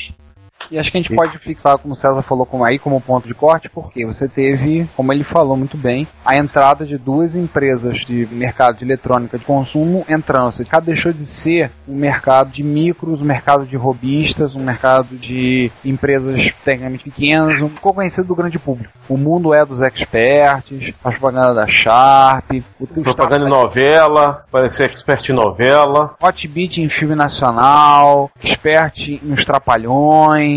[0.71, 3.28] E acho que a gente pode fixar, como o César falou como aí, como ponto
[3.28, 7.99] de corte, porque você teve, como ele falou muito bem, a entrada de duas empresas
[7.99, 10.45] de mercado de eletrônica de consumo entrando.
[10.45, 14.63] Ou seja, cada deixou de ser um mercado de micros, um mercado de robistas, um
[14.63, 18.93] mercado de empresas tecnicamente pequenas, um ficou conhecido do grande público.
[19.08, 25.30] O mundo é dos experts, a propaganda da Sharp, o Propaganda em novela, parecia expert
[25.30, 26.15] em novela.
[26.21, 30.55] Hotbit em filme nacional, expert nos trapalhões,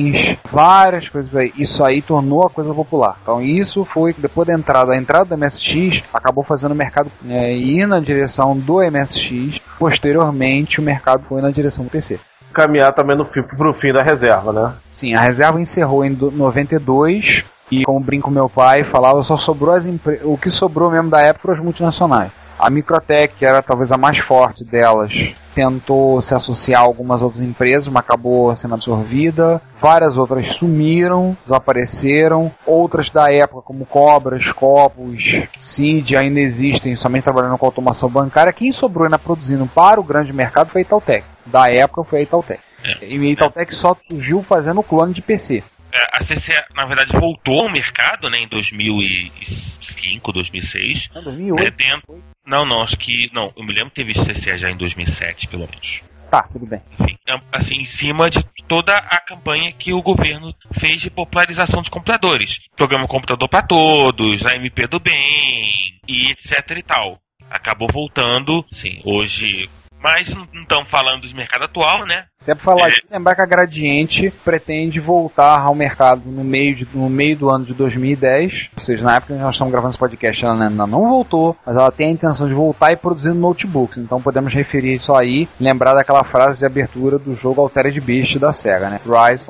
[0.51, 1.53] várias coisas aí.
[1.57, 3.17] Isso aí tornou a coisa popular.
[3.23, 7.55] Então isso foi depois da entrada, a entrada do MSX acabou fazendo o mercado é,
[7.55, 9.61] ir na direção do MSX.
[9.79, 12.19] Posteriormente o mercado foi na direção do PC.
[12.53, 14.73] Caminhar também no fim, pro fim da reserva, né?
[14.91, 19.75] Sim, a reserva encerrou em do- 92 e como brinco meu pai falava, só sobrou
[19.75, 20.21] as empre...
[20.25, 22.31] o que sobrou mesmo da época foram as multinacionais.
[22.59, 25.13] A Microtech, que era talvez a mais forte delas,
[25.55, 29.63] tentou se associar a algumas outras empresas, mas acabou sendo absorvida.
[29.81, 32.53] Várias outras sumiram, desapareceram.
[32.67, 38.53] Outras da época, como Cobras, Copos, Cid, ainda existem, somente trabalhando com automação bancária.
[38.53, 41.25] Quem sobrou ainda produzindo para o grande mercado foi a Itautec.
[41.47, 42.61] Da época foi a Itautec.
[43.03, 45.63] E a Itautec só surgiu fazendo clone de PC.
[45.93, 51.09] É, a CC, na verdade, voltou ao mercado né, em 2005, 2006.
[51.11, 51.77] Em né, 2008.
[51.77, 52.23] dentro...
[52.49, 53.31] Não, não, acho que.
[53.33, 56.01] Não, eu me lembro que teve CC já em 2007, pelo menos.
[56.31, 56.81] Tá, tudo bem.
[56.99, 61.83] Enfim, é, assim, em cima de toda a campanha que o governo fez de popularização
[61.83, 62.57] de computadores.
[62.75, 65.69] Programa Computador para Todos, a MP do Bem,
[66.09, 67.19] e etc e tal.
[67.51, 69.69] Acabou voltando, sim, hoje.
[70.03, 72.25] Mas não estamos falando do mercado atual, né?
[72.39, 72.93] Se é pra falar É.
[73.11, 77.65] lembrar que a Gradiente pretende voltar ao mercado no meio, de- no meio do ano
[77.65, 78.69] de 2010.
[78.77, 81.75] Ou seja, na época que nós estamos gravando esse podcast, ela ainda não voltou, mas
[81.77, 83.99] ela tem a intenção de voltar e produzindo notebooks.
[83.99, 88.53] Então podemos referir isso aí, lembrar daquela frase de abertura do jogo Altered Beast da
[88.53, 89.01] SEGA, né?
[89.05, 89.45] Rise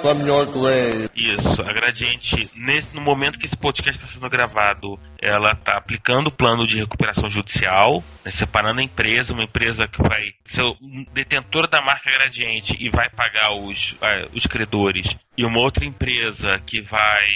[0.00, 1.10] from your grave.
[1.14, 6.28] Isso, a Gradiente, nesse, no momento que esse podcast está sendo gravado, ela está aplicando
[6.28, 10.62] o plano de recuperação judicial, né, separando a empresa, uma empresa que vai ser
[11.12, 13.94] detentora da marca Gradiente e vai pagar os,
[14.34, 17.26] os credores, e uma outra empresa que vai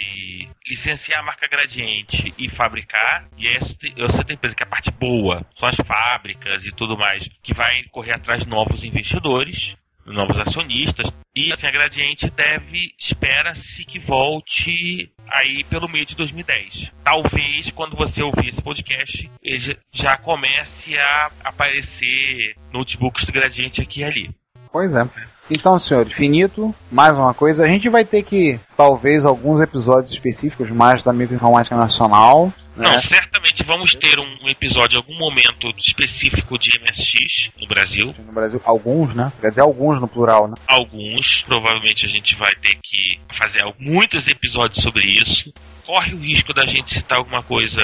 [0.66, 4.90] licenciar a marca Gradiente e fabricar, e essa, essa outra empresa que é a parte
[4.90, 10.38] boa, são as fábricas e tudo mais, que vai correr atrás de novos investidores, novos
[10.38, 11.12] acionistas.
[11.36, 16.92] E assim, a Gradiente deve, espera-se que volte aí pelo meio de 2010.
[17.02, 24.00] Talvez quando você ouvir esse podcast, ele já- comece a aparecer notebooks do Gradiente aqui
[24.00, 24.30] e ali.
[24.74, 25.08] Pois é.
[25.48, 27.64] Então, senhores, finito, mais uma coisa.
[27.64, 32.52] A gente vai ter que, talvez, alguns episódios específicos mais da microinformática nacional.
[32.76, 32.88] Né?
[32.88, 38.12] Não, certamente vamos ter um, episódio em algum momento específico de MSX no Brasil.
[38.26, 39.32] No Brasil, alguns, né?
[39.40, 40.54] Quer dizer, alguns no plural, né?
[40.66, 45.52] Alguns, provavelmente a gente vai ter que fazer muitos episódios sobre isso.
[45.86, 47.80] Corre o risco da gente citar alguma coisa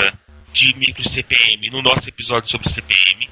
[0.53, 3.31] de micro CPM no nosso episódio sobre CPM.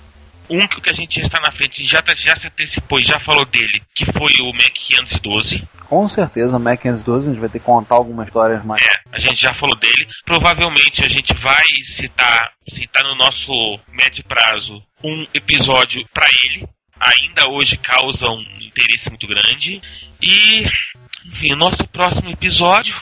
[0.50, 3.04] Um que que a gente já está na frente, já, tá- já se antecipou e
[3.04, 5.62] já falou dele, que foi o Mac 512.
[5.88, 8.82] Com certeza, o Mac 512, a gente vai ter que contar algumas histórias mais.
[8.82, 10.06] É, a gente já falou dele.
[10.24, 13.52] Provavelmente a gente vai citar, citar no nosso
[13.90, 16.66] médio prazo um episódio para ele.
[17.00, 19.80] Ainda hoje causa um interesse muito grande.
[20.20, 20.66] E,
[21.26, 22.94] enfim, o nosso próximo episódio.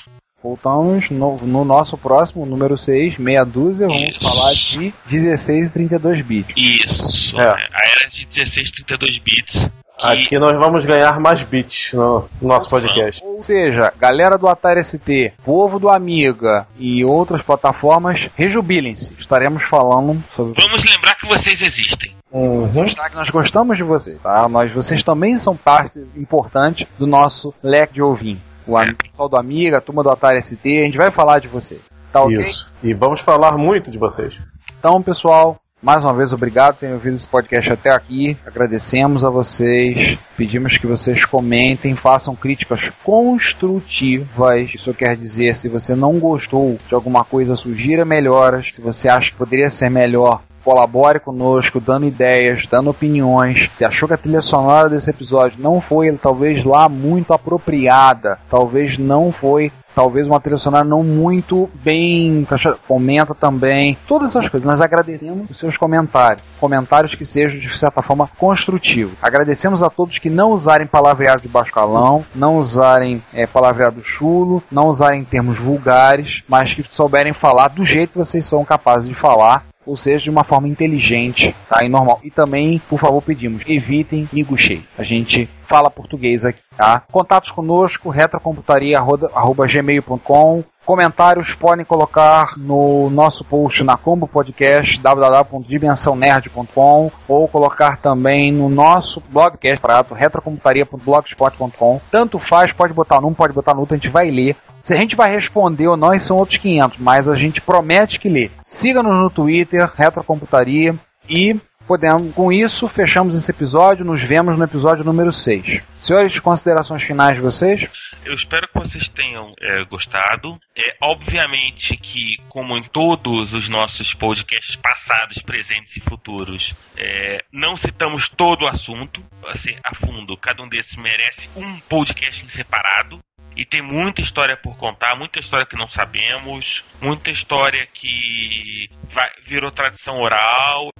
[0.47, 4.21] Voltamos no, no nosso próximo, número 6, meia dúzia, vamos Isso.
[4.23, 6.55] falar de 16 e 32 bits.
[6.57, 7.49] Isso, É.
[7.49, 9.69] a era de 16 32 bits.
[9.99, 13.21] Que Aqui nós vamos ganhar mais bits no nosso podcast.
[13.25, 19.15] Ou seja, galera do Atari ST, povo do Amiga e outras plataformas, rejubilem-se.
[19.19, 22.15] Estaremos falando sobre Vamos lembrar que vocês existem.
[22.31, 22.67] Uhum.
[22.73, 24.47] mostrar que nós gostamos de vocês, tá?
[24.49, 28.43] Nós, vocês também são parte importante do nosso leque de ouvintes.
[28.67, 31.49] O am- pessoal do Amiga, a turma do Atari ST, a gente vai falar de
[31.49, 31.79] você.
[32.13, 32.41] Tá ok?
[32.41, 32.73] Isso.
[32.83, 34.39] E vamos falar muito de vocês.
[34.79, 38.37] Então, pessoal, mais uma vez obrigado por terem ouvido esse podcast até aqui.
[38.47, 40.19] Agradecemos a vocês.
[40.37, 44.75] Pedimos que vocês comentem, façam críticas construtivas.
[44.75, 48.75] Isso quer dizer, se você não gostou de alguma coisa, sugira melhoras.
[48.75, 53.71] Se você acha que poderia ser melhor, colabore conosco, dando ideias, dando opiniões.
[53.73, 58.99] Se achou que a trilha sonora desse episódio não foi, talvez lá muito apropriada, talvez
[58.99, 62.47] não foi talvez uma trilha sonora não muito bem
[62.87, 64.69] comenta também todas essas coisas.
[64.69, 69.15] Nós agradecemos os seus comentários comentários que sejam de certa forma construtivos.
[69.23, 74.63] Agradecemos a todos que não usarem palavreado de baixo calão não usarem é, palavreado chulo
[74.71, 79.15] não usarem termos vulgares mas que souberem falar do jeito que vocês são capazes de
[79.15, 81.85] falar ou seja, de uma forma inteligente tá?
[81.85, 82.21] e normal.
[82.23, 84.83] E também, por favor, pedimos, evitem miguxei.
[84.99, 87.01] A gente fala português aqui, tá?
[87.11, 97.97] Contatos conosco, retrocomputaria.gmail.com Comentários podem colocar no nosso post na Combo Podcast, www.dimensãonerd.com ou colocar
[97.97, 102.01] também no nosso blogcast, retrocomputaria.blogspot.com.
[102.09, 104.55] Tanto faz, pode botar num, pode botar no outro, a gente vai ler.
[104.81, 108.29] Se a gente vai responder ou não, são outros 500, mas a gente promete que
[108.29, 108.53] lê.
[108.63, 110.95] Siga-nos no Twitter, Retrocomputaria,
[111.29, 114.05] e podemos, com isso, fechamos esse episódio.
[114.05, 115.83] Nos vemos no episódio número 6.
[116.01, 117.89] Senhores, considerações finais de vocês?
[118.25, 120.59] Eu espero que vocês tenham é, gostado.
[120.77, 127.77] É, obviamente que, como em todos os nossos podcasts passados, presentes e futuros, é, não
[127.77, 130.37] citamos todo o assunto assim, a fundo.
[130.37, 133.21] Cada um desses merece um podcast em separado.
[133.57, 139.31] E tem muita história por contar, muita história que não sabemos, muita história que vai,
[139.47, 140.91] virou tradição oral,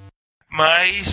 [0.57, 1.07] mas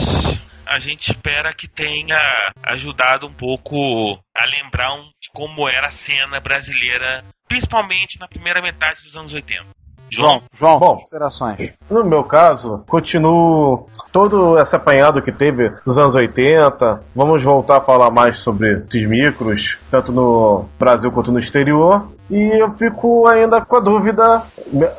[0.66, 2.18] a gente espera que tenha
[2.64, 9.04] ajudado um pouco a lembrar um, como era a cena brasileira, principalmente na primeira metade
[9.04, 9.66] dos anos 80.
[10.14, 10.42] João?
[10.54, 10.98] João, Bom.
[10.98, 11.74] considerações.
[11.90, 17.02] No meu caso, continuo todo esse apanhado que teve dos anos 80.
[17.16, 22.08] Vamos voltar a falar mais sobre esses micros, tanto no Brasil quanto no exterior.
[22.30, 24.44] E eu fico ainda com a dúvida,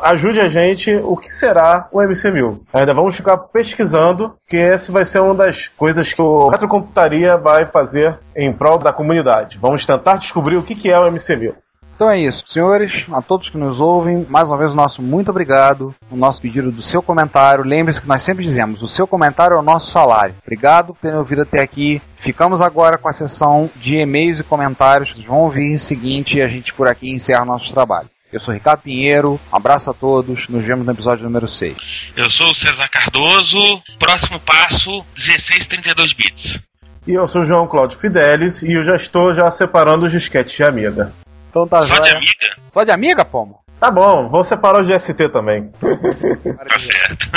[0.02, 2.60] ajude a gente, o que será o MC1000?
[2.72, 7.66] Ainda vamos ficar pesquisando, que essa vai ser uma das coisas que o Retrocomputaria vai
[7.66, 9.58] fazer em prol da comunidade.
[9.60, 11.54] Vamos tentar descobrir o que que é o MC1000.
[11.94, 15.30] Então é isso, senhores, a todos que nos ouvem, mais uma vez o nosso muito
[15.30, 17.64] obrigado, o nosso pedido do seu comentário.
[17.64, 20.34] Lembre-se que nós sempre dizemos, o seu comentário é o nosso salário.
[20.42, 22.02] Obrigado por terem ouvido até aqui.
[22.16, 25.12] Ficamos agora com a sessão de e-mails e comentários.
[25.12, 28.10] Vocês vão ouvir em seguinte e a gente por aqui encerra nosso trabalho.
[28.32, 31.76] Eu sou Ricardo Pinheiro, abraço a todos, nos vemos no episódio número 6.
[32.16, 33.60] Eu sou o César Cardoso,
[34.00, 36.60] próximo passo, 1632 bits.
[37.06, 40.56] E eu sou o João Cláudio Fidelis e eu já estou já separando os disquetes
[40.56, 41.12] de amiga.
[41.54, 42.18] Então tá Só de joia.
[42.18, 42.56] amiga?
[42.72, 43.60] Só de amiga, Pomo?
[43.78, 45.70] Tá bom, vou separar os de ST também.
[45.70, 47.28] Tá certo.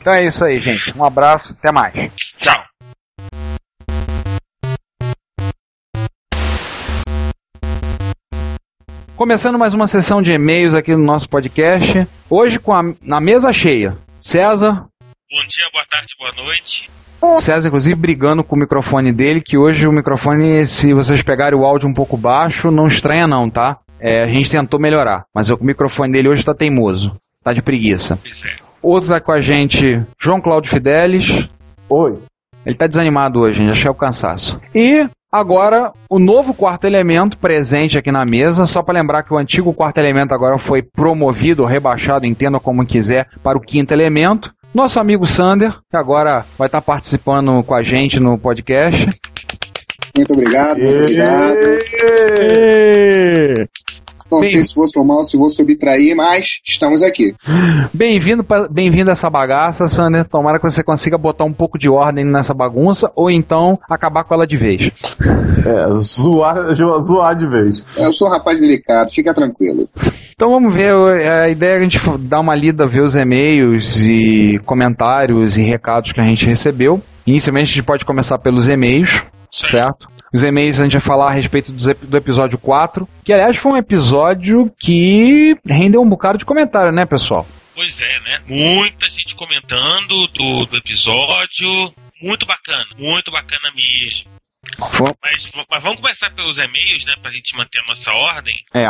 [0.00, 0.96] Então é isso aí, gente.
[0.96, 2.10] Um abraço, até mais.
[2.38, 2.64] Tchau.
[9.14, 12.08] Começando mais uma sessão de e-mails aqui no nosso podcast.
[12.30, 13.94] Hoje com a, na mesa cheia.
[14.18, 14.86] César,
[15.30, 16.90] Bom dia, boa tarde, boa noite.
[17.40, 21.64] César, inclusive, brigando com o microfone dele, que hoje o microfone, se vocês pegarem o
[21.64, 23.78] áudio um pouco baixo, não estranha não, tá?
[24.00, 28.18] É, a gente tentou melhorar, mas o microfone dele hoje tá teimoso, tá de preguiça.
[28.44, 28.70] É.
[28.82, 31.48] Outro tá com a gente, João Cláudio Fidelis.
[31.88, 32.18] Oi.
[32.64, 34.58] Ele tá desanimado hoje, gente, achei o cansaço.
[34.74, 39.38] E agora, o novo quarto elemento presente aqui na mesa, só para lembrar que o
[39.38, 44.50] antigo quarto elemento agora foi promovido, ou rebaixado, entenda como quiser, para o quinto elemento.
[44.72, 49.04] Nosso amigo Sander, que agora vai estar participando com a gente no podcast.
[50.16, 51.56] Muito obrigado, muito obrigado.
[54.30, 57.34] Não Bem- sei se vou somar ou se vou subtrair, mas estamos aqui.
[57.92, 60.24] Bem-vindo pra- bem-vindo a essa bagaça, Sander.
[60.24, 64.34] Tomara que você consiga botar um pouco de ordem nessa bagunça, ou então acabar com
[64.34, 64.90] ela de vez.
[65.66, 67.84] É, zoar, zoar de vez.
[67.96, 69.88] Eu sou um rapaz delicado, fica tranquilo.
[70.34, 74.58] Então vamos ver, a ideia é a gente dar uma lida, ver os e-mails e
[74.64, 77.02] comentários e recados que a gente recebeu.
[77.26, 80.08] Inicialmente a gente pode começar pelos e-mails, certo?
[80.32, 83.76] Os e-mails a gente vai falar a respeito do episódio 4, que aliás foi um
[83.76, 87.46] episódio que rendeu um bocado de comentário, né, pessoal?
[87.74, 88.42] Pois é, né?
[88.46, 91.92] Muita gente comentando do, do episódio.
[92.22, 94.30] Muito bacana, muito bacana mesmo.
[95.22, 97.14] Mas, mas vamos começar pelos e-mails, né?
[97.22, 98.54] Pra gente manter a nossa ordem.
[98.74, 98.86] É.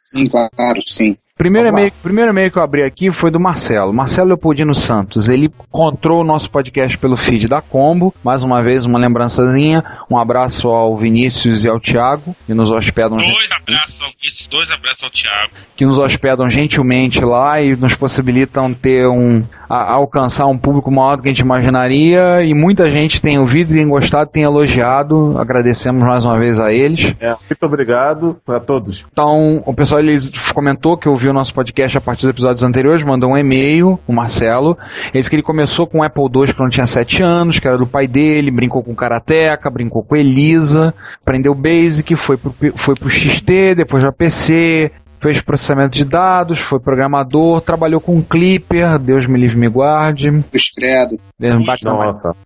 [0.00, 1.16] Sim, claro, sim.
[1.42, 3.92] Primeiro e-mail, primeiro e-mail que eu abri aqui foi do Marcelo.
[3.92, 5.28] Marcelo Leopoldino Santos.
[5.28, 8.14] Ele encontrou o nosso podcast pelo feed da Combo.
[8.22, 9.82] Mais uma vez, uma lembrançazinha.
[10.08, 14.70] Um abraço ao Vinícius e ao Thiago, que nos hospedam, Dois abraços ao Vinícius, dois
[14.70, 15.50] abraços ao Thiago.
[15.74, 21.16] que nos hospedam gentilmente lá e nos possibilitam ter um a- alcançar um público maior
[21.16, 22.44] do que a gente imaginaria.
[22.44, 25.36] E muita gente tem ouvido, tem gostado, tem elogiado.
[25.36, 27.12] Agradecemos mais uma vez a eles.
[27.18, 29.04] É, muito obrigado a todos.
[29.12, 30.16] Então, o pessoal ele
[30.54, 34.12] comentou que ouviu ouviu nosso podcast a partir dos episódios anteriores, mandou um e-mail, o
[34.12, 34.76] Marcelo.
[35.06, 37.78] Ele disse que ele começou com o Apple II quando tinha 7 anos, que era
[37.78, 43.10] do pai dele, brincou com Karateka, brincou com Elisa, aprendeu Basic, foi pro, foi pro
[43.10, 49.38] XT, depois pra PC, fez processamento de dados, foi programador, trabalhou com Clipper, Deus me
[49.38, 50.30] livre me guarde.
[50.30, 51.18] Os credo.
[51.38, 51.92] Deus me bate na.
[51.92, 52.36] Nossa.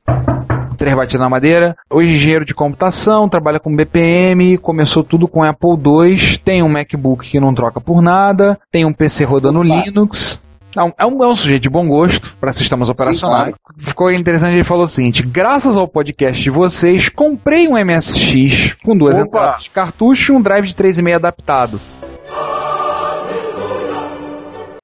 [0.77, 1.77] Três batidas na madeira.
[1.91, 7.27] Hoje engenheiro de computação, trabalha com BPM, começou tudo com Apple II, tem um MacBook
[7.29, 9.69] que não troca por nada, tem um PC rodando Opa.
[9.85, 10.41] Linux.
[10.77, 13.55] É um, é um- é um sujeito de bom gosto para sistemas operacionais.
[13.79, 18.95] Ficou interessante, ele falou o seguinte: graças ao podcast de vocês, comprei um MSX com
[18.95, 19.27] duas Opa.
[19.27, 21.81] entradas de cartucho e um drive de 3,5 adaptado.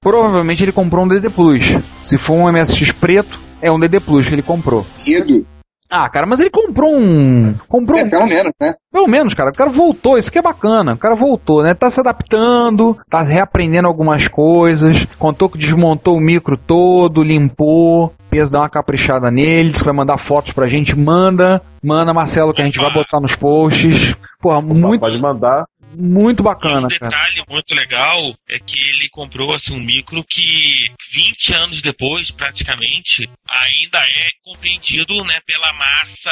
[0.01, 1.77] Provavelmente ele comprou um DD Plus.
[2.03, 4.85] Se for um MSX preto, é um DD Plus que ele comprou.
[5.07, 5.47] Ido.
[5.95, 7.53] Ah, cara, mas ele comprou um.
[7.69, 8.09] Comprou É, um.
[8.09, 8.75] pelo menos, né?
[8.91, 9.51] Pelo menos, cara.
[9.51, 10.95] O cara voltou, isso que é bacana.
[10.95, 11.75] O cara voltou, né?
[11.75, 15.05] Tá se adaptando, tá reaprendendo algumas coisas.
[15.19, 18.11] Contou que desmontou o micro todo, limpou.
[18.31, 20.97] Peso dá uma caprichada nele, disse que vai mandar fotos pra gente.
[20.99, 24.17] Manda, manda, Marcelo, que a gente vai botar nos posts.
[24.41, 25.67] Porra, muito, Pode mandar.
[25.93, 27.11] Muito E bacana, um cara.
[27.11, 33.29] detalhe muito legal é que ele comprou assim, um micro que 20 anos depois, praticamente,
[33.49, 36.31] ainda é compreendido né, pela massa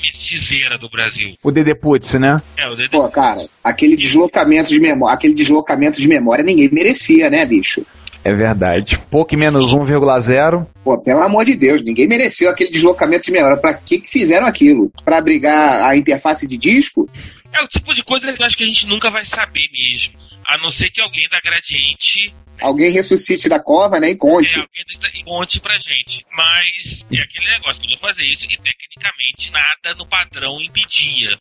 [0.00, 1.34] MSXera do Brasil.
[1.42, 2.36] O DD Putz, né?
[2.56, 7.30] É, o DD Pô, cara, aquele deslocamento de memória, aquele deslocamento de memória ninguém merecia,
[7.30, 7.84] né, bicho?
[8.24, 8.98] É verdade.
[9.08, 10.66] Pouco menos 1,0.
[10.82, 13.56] Pô, pelo amor de Deus, ninguém mereceu aquele deslocamento de memória.
[13.56, 14.90] Pra que que fizeram aquilo?
[15.04, 17.08] Pra abrigar a interface de disco?
[17.52, 20.18] É o tipo de coisa que eu acho que a gente nunca vai saber mesmo.
[20.46, 24.58] A não ser que alguém da Gradiente Alguém ressuscite da cova, né, e é, conte.
[24.58, 26.24] alguém da- e conte pra gente.
[26.32, 31.38] Mas é aquele negócio, podia fazer isso e tecnicamente nada no padrão impedia.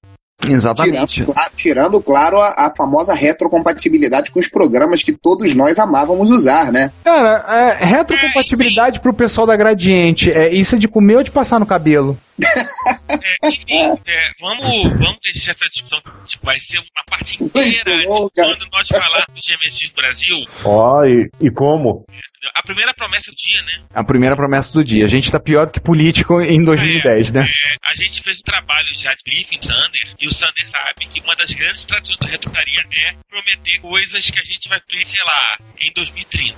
[0.52, 1.24] Exatamente.
[1.26, 6.72] Tirando, tirando, claro, a, a famosa retrocompatibilidade com os programas que todos nós amávamos usar,
[6.72, 6.92] né?
[7.04, 10.32] Cara, é, retrocompatibilidade pro pessoal da Gradiente.
[10.32, 12.18] É, isso é de comer ou de passar no cabelo?
[13.08, 16.00] É, enfim, é, vamos, vamos deixar essa discussão.
[16.26, 20.38] Tipo, vai ser uma parte inteira de quando nós falarmos de MSX Brasil.
[20.64, 22.06] Ó, e, e como?
[22.54, 23.86] A primeira promessa do dia, né?
[23.94, 25.06] A primeira promessa do dia.
[25.06, 27.42] A gente tá pior do que político em 2010, né?
[27.42, 31.20] É, a gente fez um trabalho já de briefing Sander, e o Sander sabe que
[31.22, 35.24] uma das grandes tradições da retrocaria é prometer coisas que a gente vai ter, sei
[35.24, 36.56] lá, em 2030.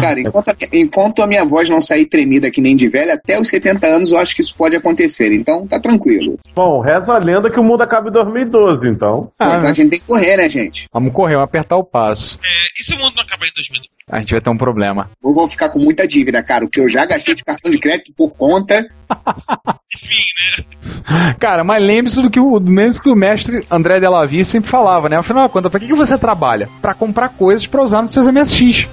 [0.00, 3.38] Cara, enquanto a, enquanto a minha voz não sair tremida que nem de velha, até
[3.40, 5.32] os 70 anos eu acho que isso pode acontecer.
[5.32, 6.38] Então tá tranquilo.
[6.54, 9.30] Bom, reza a lenda que o mundo acaba em 2012, então.
[9.38, 10.86] Ah, Então a gente tem que correr, né, gente?
[10.92, 12.38] Vamos correr, vamos apertar o passo.
[12.42, 13.99] É, e se o mundo não acabar em 2030?
[14.10, 15.08] A gente vai ter um problema.
[15.22, 16.64] Eu vou ficar com muita dívida, cara.
[16.64, 18.84] O que eu já gastei de cartão de crédito por conta.
[19.94, 20.14] Enfim,
[20.58, 21.34] né?
[21.38, 25.16] Cara, mas lembre-se do que o, mesmo que o mestre André Delavi sempre falava, né?
[25.16, 26.68] Afinal de contas, pra que, que você trabalha?
[26.82, 28.88] Pra comprar coisas pra usar nos seus MSX.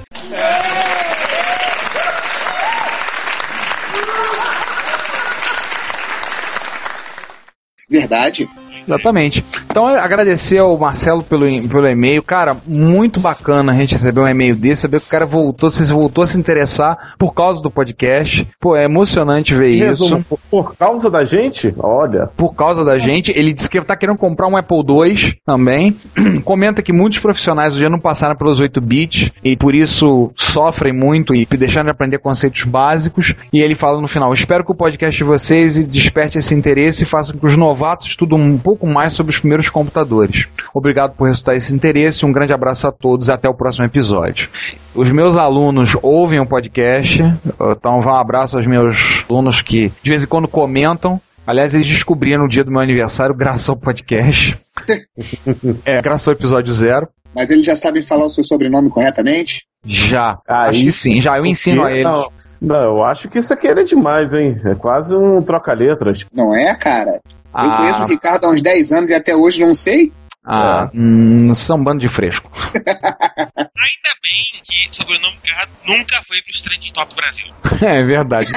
[7.90, 8.48] Verdade.
[8.88, 9.44] Exatamente.
[9.70, 12.24] Então, agradecer ao Marcelo pelo, pelo e-mail.
[12.24, 15.92] Cara, muito bacana a gente receber um e-mail desse, saber que o cara voltou, se
[15.92, 18.48] voltou a se interessar por causa do podcast.
[18.60, 19.86] Pô, é emocionante ver isso.
[19.86, 22.28] resumo, por, por causa da gente, olha.
[22.36, 23.32] por causa da gente.
[23.38, 25.96] Ele disse que tá querendo comprar um Apple II também.
[26.44, 31.34] Comenta que muitos profissionais hoje não passaram pelos 8 bits e por isso sofrem muito
[31.34, 33.34] e deixaram de aprender conceitos básicos.
[33.52, 37.06] E ele fala no final: Espero que o podcast de vocês desperte esse interesse e
[37.06, 40.48] faça com que os novatos estudem um pouco mais sobre os primeiros computadores.
[40.74, 42.26] Obrigado por resultar esse interesse.
[42.26, 44.50] Um grande abraço a todos e até o próximo episódio.
[44.94, 50.10] Os meus alunos ouvem o podcast, então vá um abraço aos meus alunos que de
[50.10, 51.20] vez em quando comentam.
[51.48, 54.60] Aliás, eles descobriram no dia do meu aniversário graças ao podcast.
[55.86, 57.08] é, graças ao episódio zero.
[57.34, 59.66] Mas eles já sabem falar o seu sobrenome corretamente?
[59.86, 60.38] Já.
[60.48, 61.38] Aí acho que sim, já.
[61.38, 62.04] Eu ensino a eles.
[62.04, 62.28] Não,
[62.62, 64.60] não, eu acho que isso aqui é demais, hein?
[64.66, 66.26] É quase um troca-letras.
[66.34, 67.22] Não é, cara?
[67.58, 70.12] Eu Ah, conheço o Ricardo há uns 10 anos e até hoje não sei.
[70.46, 72.50] ah, hum, são um bando de fresco.
[72.78, 77.46] Ainda bem que o sobrenome errado nunca foi pro Trending Top Brasil.
[77.80, 78.52] É verdade.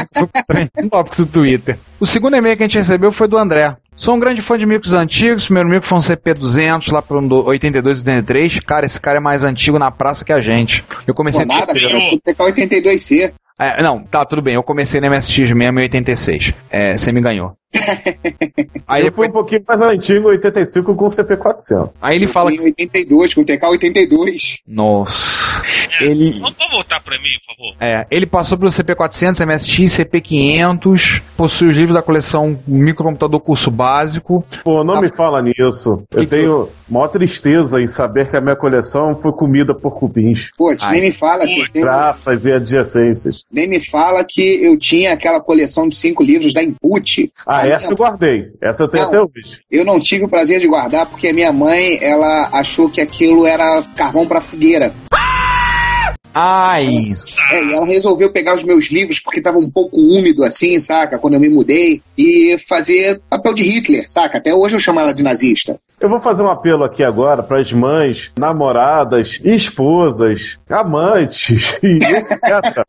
[0.83, 1.79] Um tópico do Twitter.
[1.99, 3.77] O segundo e-mail que a gente recebeu foi do André.
[3.95, 5.45] Sou um grande fã de micros antigos.
[5.45, 8.61] Primeiro micro foi um CP200 lá pro 82 83.
[8.61, 10.83] Cara, esse cara é mais antigo na praça que a gente.
[11.07, 11.75] Eu comecei Pô, nada, a...
[11.75, 11.92] cara.
[11.92, 13.33] Eu fui TK82C.
[13.59, 14.55] É, não, tá, tudo bem.
[14.55, 16.55] Eu comecei no MSX mesmo em 86.
[16.71, 17.53] É, você me ganhou.
[18.87, 21.90] Aí, eu fui um pouquinho mais antigo, 85 com o CP400.
[22.02, 22.62] aí ele fala Em que.
[22.64, 24.58] 82, com o TK 82.
[24.66, 25.62] Nossa.
[26.00, 26.33] É, Ele.
[26.40, 27.77] Vamos voltar para mim, por favor.
[27.81, 34.44] É, ele passou pelo CP400, MSX, CP500, possui os livros da coleção Microcomputador Curso Básico.
[34.64, 36.02] Pô, não me fala nisso.
[36.10, 39.92] Eu Que que tenho maior tristeza em saber que a minha coleção foi comida por
[39.98, 40.50] cupins.
[40.56, 40.92] Putz, Ai.
[40.92, 43.44] nem me fala que eu tenho- Graças e adjacências.
[43.52, 47.31] nem me fala que eu tinha aquela coleção de cinco livros da Input.
[47.46, 48.44] Ah, A essa minha- eu guardei.
[48.63, 49.11] Essa eu tenho Não.
[49.11, 49.61] até hoje.
[49.71, 53.46] Eu não tive o prazer de guardar porque a minha mãe, ela achou que aquilo
[53.46, 54.92] era carvão pra fogueira.
[56.33, 56.87] Ai!
[57.50, 61.19] É, e ela resolveu pegar os meus livros porque tava um pouco úmido assim, saca?
[61.19, 64.38] Quando eu me mudei e fazer papel de Hitler, saca?
[64.38, 65.81] Até hoje eu chamo ela de nazista.
[66.00, 72.87] Eu vou fazer um apelo aqui agora para as mães, namoradas, esposas, amantes e etc.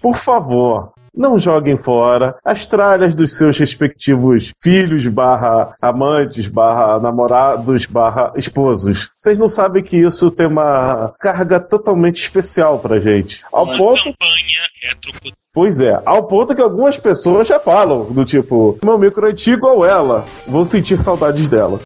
[0.00, 7.86] Por favor, não joguem fora as tralhas dos seus respectivos filhos barra amantes, barra namorados,
[7.86, 9.08] barra esposos.
[9.16, 13.42] Vocês não sabem que isso tem uma carga totalmente especial pra gente.
[13.52, 15.12] Ao Uma ponto campanha retro
[15.56, 19.66] Pois é, ao ponto que algumas pessoas já falam, do tipo, meu micro é antigo
[19.66, 21.80] ou ela, vou sentir saudades dela.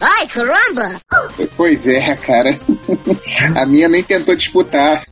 [1.56, 2.58] Pois é, cara.
[3.54, 5.02] a minha nem tentou disputar.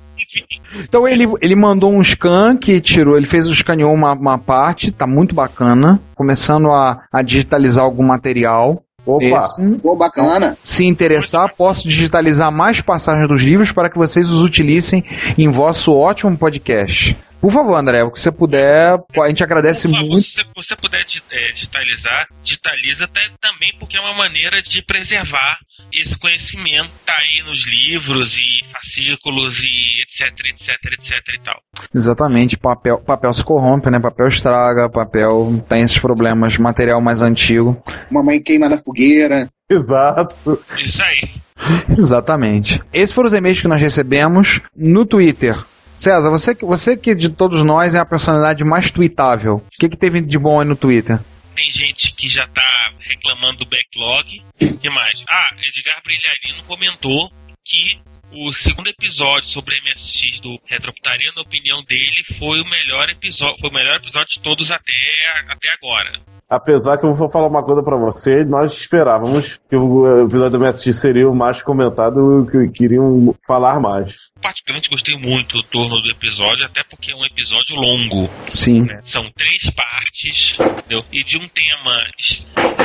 [0.83, 5.07] Então ele, ele mandou um scan que tirou, ele fez, escaneou uma, uma parte, tá
[5.07, 8.83] muito bacana, começando a, a digitalizar algum material.
[9.07, 9.79] Opa, Esse.
[9.79, 10.59] Pô, bacana.
[10.63, 15.03] Se interessar, posso digitalizar mais passagens dos livros para que vocês os utilicem
[15.39, 17.17] em vosso ótimo podcast.
[17.41, 20.25] Por favor, André, o que você puder, a gente agradece Por favor, muito.
[20.27, 25.59] se você- puder é, digitalizar, digitaliza até também porque é uma maneira de preservar
[25.93, 31.61] esse conhecimento tá aí nos livros e fascículos e etc, etc, etc e tal.
[31.95, 34.01] Exatamente, papel, papel se corrompe, né?
[34.01, 37.81] Papel estraga, papel tem esses problemas, material mais antigo.
[38.11, 39.49] Mamãe queima na fogueira.
[39.71, 40.35] exato.
[40.79, 41.21] Isso aí.
[41.99, 42.81] Exatamente.
[42.93, 45.55] Esses foram os e-mails que nós recebemos no Twitter.
[45.99, 49.57] César, você, você que de todos nós é a personalidade mais tweetável.
[49.57, 51.19] O que, que teve de bom aí no Twitter?
[51.57, 54.43] Tem gente que já tá reclamando do backlog.
[54.63, 55.25] O que mais?
[55.29, 57.29] Ah, Edgar Brilharino comentou
[57.67, 63.59] que o segundo episódio sobre MSX do Retroputaria, na opinião dele, foi o melhor episódio,
[63.61, 64.93] foi o melhor episódio de todos até,
[65.49, 66.21] até agora.
[66.49, 70.65] Apesar que eu vou falar uma coisa pra você, nós esperávamos que o episódio do
[70.65, 74.17] MSX seria o mais comentado e que queriam falar mais.
[74.41, 78.31] Particularmente gostei muito do torno do episódio, até porque é um episódio longo.
[78.51, 78.81] Sim.
[78.81, 79.01] né?
[79.03, 81.05] São três partes, entendeu?
[81.13, 82.07] E de um tema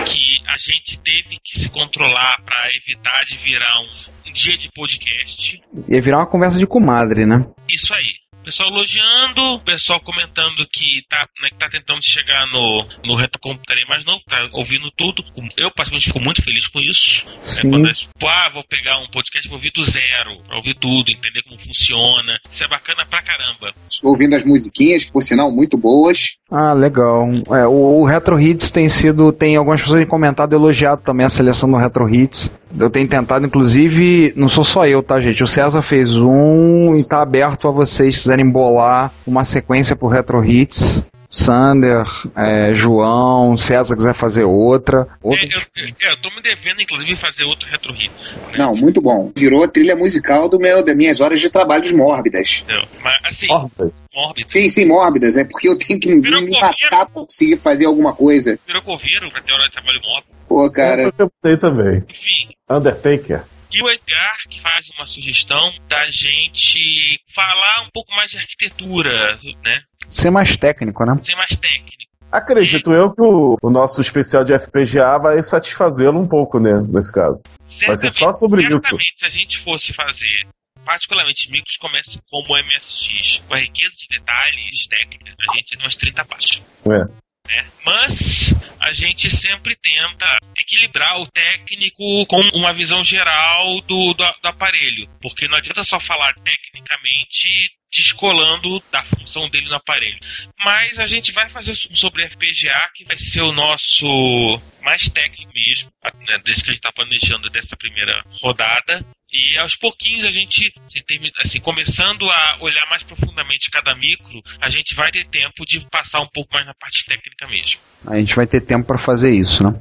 [0.06, 4.70] que a gente teve que se controlar para evitar de virar um, um dia de
[4.74, 5.62] podcast.
[5.88, 7.46] Ia virar uma conversa de comadre, né?
[7.70, 8.23] Isso aí.
[8.44, 14.04] Pessoal elogiando, pessoal comentando que tá, né, que tá tentando chegar no, no retrocomputaria mais
[14.04, 15.24] novo, tá ouvindo tudo.
[15.56, 17.26] Eu, particularmente, fico muito feliz com isso.
[17.26, 17.36] né?
[17.42, 17.70] Sim.
[17.70, 20.74] Quando eles, tipo, ah, vou pegar um podcast e vou ouvir do zero, pra ouvir
[20.76, 22.40] tudo, entender como funciona.
[22.50, 23.74] Isso é bacana pra caramba.
[24.04, 26.36] Ouvindo as musiquinhas, que por sinal muito boas.
[26.56, 27.28] Ah, legal.
[27.50, 29.32] É, o, o Retro Hits tem sido.
[29.32, 32.52] Tem algumas pessoas que comentado elogiado também a seleção do Retro Hits.
[32.80, 35.44] Eu tenho tentado, inclusive, não sou só eu, tá, gente?
[35.44, 40.08] O César fez um e tá aberto a vocês se quiserem bolar uma sequência pro
[40.08, 41.04] Retro Hits.
[41.34, 42.06] Sander,
[42.36, 45.08] é, João, César quiser fazer outra.
[45.20, 48.12] outra É, eu, eu, eu tô me devendo, inclusive, fazer outro retro hit.
[48.52, 48.58] né?
[48.60, 49.32] Não, muito bom.
[49.36, 52.62] Virou a trilha musical do meu, das minhas horas de trabalhos mórbidas.
[52.64, 52.88] Entendeu?
[53.02, 53.92] Mas, assim, Órbita.
[54.14, 54.52] mórbido.
[54.52, 55.36] Sim, sim, mórbidas.
[55.36, 58.60] É porque eu tenho que me Virou me matar pra conseguir fazer alguma coisa.
[58.68, 60.34] Virou coveiro pra ter hora de trabalho mórbido.
[60.48, 61.12] Pô, cara.
[61.18, 62.04] Eu tem também.
[62.08, 63.44] Enfim, Undertaker.
[63.74, 69.40] E o Edgar que faz uma sugestão da gente falar um pouco mais de arquitetura,
[69.64, 69.82] né?
[70.08, 71.16] Ser mais técnico, né?
[71.22, 71.94] Ser mais técnico.
[72.32, 77.12] Acredito eu que o, o nosso especial de FPGA vai satisfazê-lo um pouco, né, nesse
[77.12, 77.44] caso.
[77.86, 78.80] Vai ser só sobre isso.
[78.80, 80.48] certamente, se a gente fosse fazer,
[80.84, 85.86] particularmente micros comércio como o MSX, com a riqueza de detalhes técnicos, a gente teria
[85.86, 86.62] umas 30 partes.
[86.88, 87.23] É.
[87.48, 87.66] né?
[87.86, 94.48] Mas a gente sempre tenta equilibrar o técnico com uma visão geral do, do, do
[94.48, 100.20] aparelho, porque não adianta só falar tecnicamente descolando da função dele no aparelho.
[100.66, 105.92] Mas a gente vai fazer sobre FPGA, que vai ser o nosso mais técnico mesmo,
[106.28, 109.06] né, desde que a gente está planejando dessa primeira rodada.
[109.34, 111.02] E aos pouquinhos a gente, assim,
[111.40, 116.22] assim, começando a olhar mais profundamente cada micro, a gente vai ter tempo de passar
[116.22, 117.80] um pouco mais na parte técnica mesmo.
[118.06, 119.74] A gente vai ter tempo pra fazer isso, né?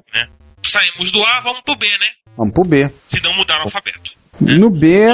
[0.64, 2.07] Saímos do A, vamos pro B, né?
[2.36, 2.90] Vamos pro B.
[3.09, 4.12] Se não mudar o alfabeto.
[4.40, 5.05] No B,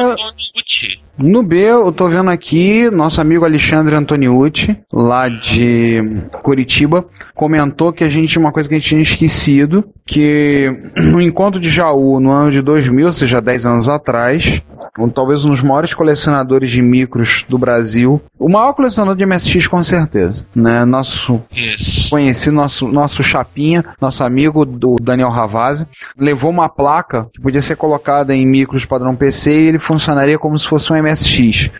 [0.55, 1.01] embutir.
[1.19, 5.99] No B, eu tô vendo aqui, nosso amigo Alexandre Antoniucci, lá de
[6.45, 7.05] Curitiba,
[7.35, 11.71] comentou que a gente, uma coisa que a gente tinha esquecido, que no encontro de
[11.71, 14.63] Jaú, no ano de 2000, ou seja, 10 anos atrás,
[14.99, 19.67] um, talvez um dos maiores colecionadores de micros do Brasil, o maior colecionador de MSX
[19.67, 20.85] com certeza, né?
[20.85, 22.11] Nosso Isso.
[22.11, 27.77] conheci nosso, nosso chapinha, nosso amigo do Daniel Ravazzi, levou uma placa que podia ser
[27.77, 31.08] colocada em micros padrão PC e ele funcionaria como se fosse um MSX,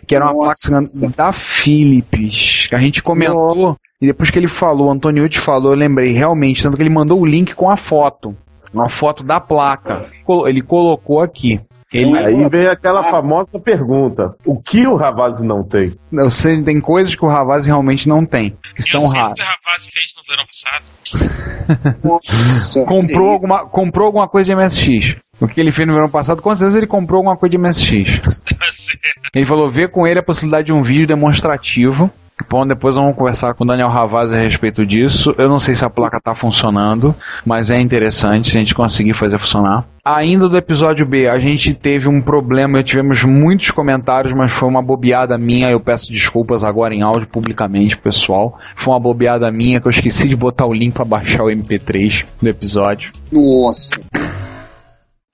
[0.07, 0.69] que era uma Nossa.
[0.69, 5.73] placa da Philips, que a gente comentou e depois que ele falou, o Antoniucci falou,
[5.73, 8.35] eu lembrei realmente, tanto que ele mandou o link com a foto,
[8.73, 10.09] uma foto da placa.
[10.47, 11.59] Ele colocou aqui.
[11.91, 15.91] Ele, Aí vem aquela famosa pergunta: o que o Ravazzi não tem?
[16.13, 19.13] eu sei, tem coisas que o Ravazzi realmente não tem, que Eu são sei o
[19.13, 19.33] raras.
[19.33, 21.97] que o rapaz fez no verão passado.
[22.03, 25.17] Nossa, comprou alguma, comprou alguma coisa de MSX.
[25.39, 28.41] O que ele fez no verão passado, com certeza ele comprou alguma coisa de MSX.
[28.43, 29.29] Tá certo.
[29.33, 32.11] Ele falou, vê com ele a possibilidade de um vídeo demonstrativo.
[32.49, 35.33] Bom, depois vamos conversar com o Daniel Ravazzi a respeito disso.
[35.37, 37.13] Eu não sei se a placa tá funcionando,
[37.45, 39.85] mas é interessante se a gente conseguir fazer funcionar.
[40.03, 44.81] Ainda do episódio B, a gente teve um problema, tivemos muitos comentários, mas foi uma
[44.81, 45.69] bobeada minha.
[45.69, 48.57] Eu peço desculpas agora em áudio publicamente, pessoal.
[48.75, 52.25] Foi uma bobeada minha que eu esqueci de botar o link para baixar o MP3
[52.41, 53.11] do episódio.
[53.31, 53.99] Nossa.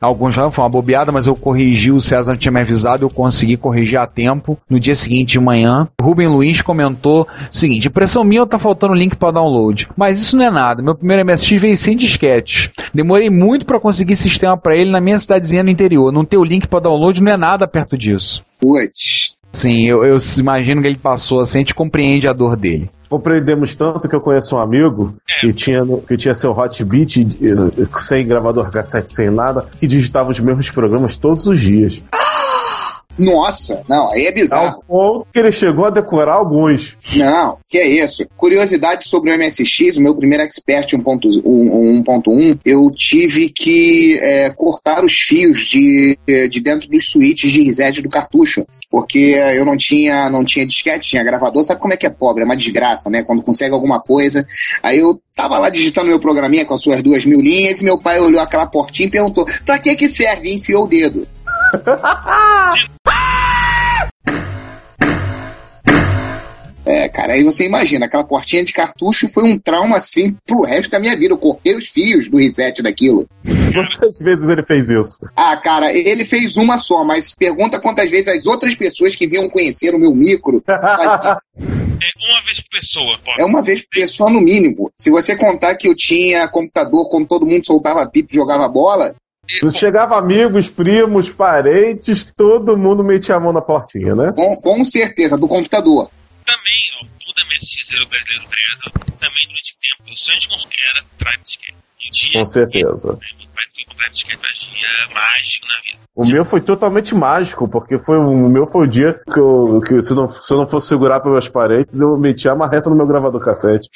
[0.01, 3.09] Alguns já foi uma bobeada, mas eu corrigi, o César não tinha me avisado, eu
[3.09, 4.57] consegui corrigir a tempo.
[4.69, 9.15] No dia seguinte de manhã, o Rubem Luiz comentou: seguinte, impressão minha tá faltando link
[9.15, 9.87] para download.
[9.95, 12.71] Mas isso não é nada, meu primeiro MSX veio sem disquete.
[12.93, 16.11] Demorei muito para conseguir sistema para ele na minha cidadezinha no interior.
[16.11, 18.43] Não ter o link para download não é nada perto disso.
[18.59, 19.35] Putz.
[19.53, 22.89] Sim, eu, eu imagino que ele passou assim, a gente compreende a dor dele.
[23.09, 28.27] Compreendemos tanto que eu conheço um amigo que tinha, que tinha seu hotbit eh, sem
[28.27, 32.01] gravador cassete, sem nada, que digitava os mesmos programas todos os dias.
[33.17, 34.75] Nossa, não, aí é bizarro.
[34.75, 36.97] Ao ponto que ele chegou a decorar alguns.
[37.15, 38.25] Não, que é isso.
[38.35, 45.03] Curiosidade sobre o MSX, o meu primeiro Expert 1.1, 1.1, eu tive que é, cortar
[45.03, 46.17] os fios de,
[46.49, 51.09] de dentro dos switches de reset do cartucho, porque eu não tinha, não tinha disquete,
[51.09, 51.63] tinha gravador.
[51.63, 52.43] Sabe como é que é pobre?
[52.43, 53.23] É uma desgraça, né?
[53.23, 54.45] Quando consegue alguma coisa.
[54.83, 57.97] Aí eu tava lá digitando meu programinha com as suas duas mil linhas e meu
[57.97, 60.49] pai olhou aquela portinha e perguntou: pra que que serve?
[60.49, 61.27] E enfiou o dedo.
[66.85, 70.91] É, cara, aí você imagina, aquela portinha de cartucho foi um trauma assim pro resto
[70.91, 71.33] da minha vida.
[71.33, 73.27] Eu cortei os fios do reset daquilo.
[73.73, 75.19] Quantas vezes ele fez isso?
[75.35, 79.49] Ah, cara, ele fez uma só, mas pergunta quantas vezes as outras pessoas que vinham
[79.49, 81.37] conhecer o meu micro faziam.
[81.95, 83.31] É uma vez por pessoa, pô.
[83.39, 84.91] É uma vez por pessoa no mínimo.
[84.97, 89.15] Se você contar que eu tinha computador quando todo mundo soltava pipa e jogava bola,
[89.71, 94.33] Chegava amigos, primos, parentes, todo mundo metia a mão na portinha, né?
[94.35, 96.09] com, com certeza, do computador.
[97.85, 98.07] Brasileiro
[98.49, 99.17] preza.
[99.19, 101.75] Também durante o tempo, o sonho de construir era drive disquete.
[102.01, 103.19] E um dia, Com certeza.
[105.13, 106.05] Mágico na vida.
[106.15, 110.01] O meu foi totalmente mágico, porque foi o meu foi o dia que, eu, que
[110.01, 113.05] se, não, se eu não fosse segurar meus parentes, eu metia a marreta no meu
[113.05, 113.89] gravador cassete.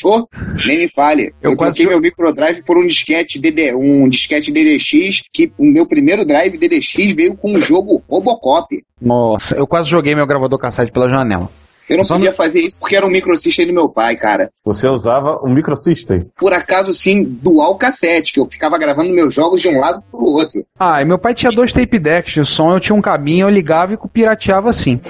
[0.65, 1.33] Nem me fale.
[1.41, 5.53] Eu Eu, quase troquei jo- meu microdrive por um disquete DD, um disquete DDX, que
[5.57, 8.67] o meu primeiro drive DDX veio com o jogo Robocop.
[9.01, 11.49] Nossa, eu quase joguei meu gravador cassete pela janela.
[11.89, 14.49] Eu não Só podia no- fazer isso porque era um microsystem do meu pai, cara.
[14.63, 16.27] Você usava um microsystem.
[16.37, 20.23] Por acaso, sim, dual cassete, que eu ficava gravando meus jogos de um lado pro
[20.23, 20.63] outro.
[20.79, 23.49] Ah, e meu pai tinha dois tape decks de som, eu tinha um cabinho, eu
[23.49, 25.01] ligava e pirateava assim.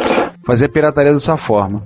[0.46, 1.84] Fazia pirataria dessa forma.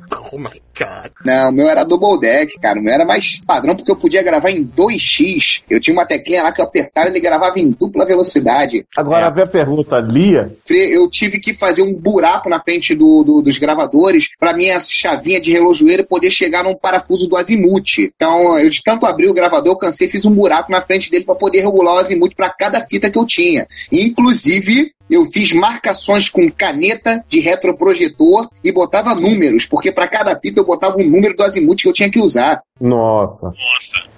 [1.25, 2.79] Não, o meu era double deck, cara.
[2.79, 5.61] O meu era mais padrão porque eu podia gravar em 2x.
[5.69, 8.85] Eu tinha uma teclinha lá que eu apertava e ele gravava em dupla velocidade.
[8.97, 13.23] Agora vem a pergunta, Lia, Fre- Eu tive que fazer um buraco na frente do,
[13.23, 17.99] do- dos gravadores pra minha chavinha de relojoeiro poder chegar num parafuso do azimuth.
[17.99, 21.09] Então, eu de tanto abrir o gravador, eu cansei e fiz um buraco na frente
[21.11, 23.65] dele pra poder regular o azimuth pra cada fita que eu tinha.
[23.91, 30.61] Inclusive, eu fiz marcações com caneta de retroprojetor e botava números, porque pra cada fita
[30.61, 32.61] eu botava um número do azimuth que eu tinha que usar.
[32.79, 33.45] nossa.
[33.47, 33.53] Nossa,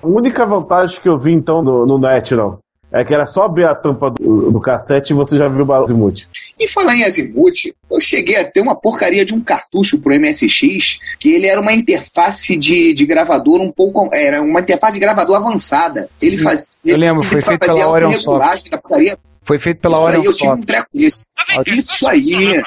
[0.01, 2.59] A única vantagem que eu vi então no, no net, não,
[2.91, 5.65] é que era só abrir a tampa do, do cassete e você já viu o
[5.65, 6.27] Bazimuth.
[6.57, 10.99] E falar em azimuth, eu cheguei a ter uma porcaria de um cartucho pro MSX,
[11.19, 14.09] que ele era uma interface de, de gravador um pouco.
[14.13, 16.09] Era uma interface de gravador avançada.
[16.21, 16.67] Ele fazia.
[16.85, 19.17] Eu lembro, ele foi feito pela Orion autorregulagem da porcaria.
[19.45, 21.23] Foi feito pela Isso aí Orion eu tive um treco desse.
[21.67, 22.61] Isso isso aí.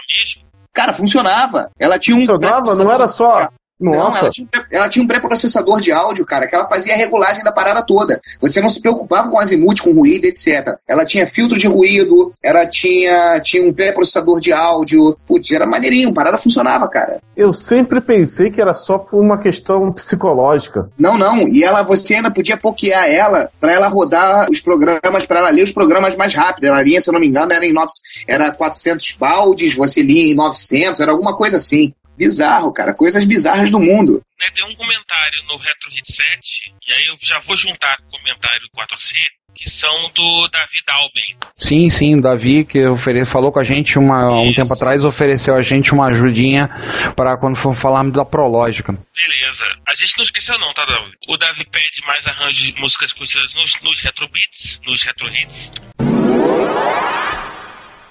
[0.72, 1.70] Cara, funcionava.
[1.78, 2.20] Ela tinha um.
[2.20, 3.48] Funcionava, não era só
[3.80, 4.18] Não, Nossa.
[4.18, 7.44] ela tinha, um ela tinha um pré-processador de áudio, cara, que ela fazia a regulagem
[7.44, 8.20] da parada toda.
[8.40, 10.76] Você não se preocupava com azimuth, com ruído, etc.
[10.88, 15.16] Ela tinha filtro de ruído, ela tinha, tinha um pré-processador de áudio.
[15.26, 17.20] Putz, era maneirinho, a parada funcionava, cara.
[17.36, 20.90] Eu sempre pensei que era só por uma questão psicológica.
[20.98, 21.46] Não, não.
[21.48, 25.62] E ela, você ainda podia pokear ela pra ela rodar os programas, pra ela ler
[25.62, 26.64] os programas mais rápido.
[26.64, 27.92] Ela lia, se eu não me engano, era em nove,
[28.26, 31.92] era 400 baldes, você lia em 900, era alguma coisa assim.
[32.18, 32.92] Bizarro, cara.
[32.92, 34.20] Coisas bizarras do mundo.
[34.38, 38.08] né, tem um comentário no Retro Hit 7, e aí eu já vou juntar com
[38.08, 39.14] o comentário 4C,
[39.54, 41.36] que são do Davi Dalben.
[41.56, 45.54] Sim, sim, o Davi que ofere- falou com a gente uma, um tempo atrás, ofereceu
[45.56, 46.68] a gente uma ajudinha
[47.16, 48.92] para quando for falarmos da prológica.
[48.92, 49.64] Beleza.
[49.88, 51.10] A gente não esqueceu não, tá, Davi?
[51.28, 55.72] O Davi pede mais arranjos de músicas conhecidas nos, nos Retro Beats, nos Retro Hits.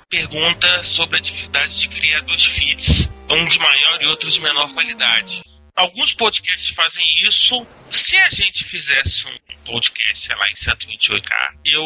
[0.10, 4.74] Pergunta sobre a dificuldade de criar dois feeds, um de maior e outro de menor
[4.74, 5.42] qualidade.
[5.76, 7.68] Alguns podcasts fazem isso.
[7.92, 11.84] Se a gente fizesse um podcast, sei lá, em 128K, eu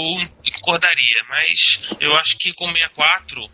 [0.53, 3.49] concordaria, mas eu acho que com 64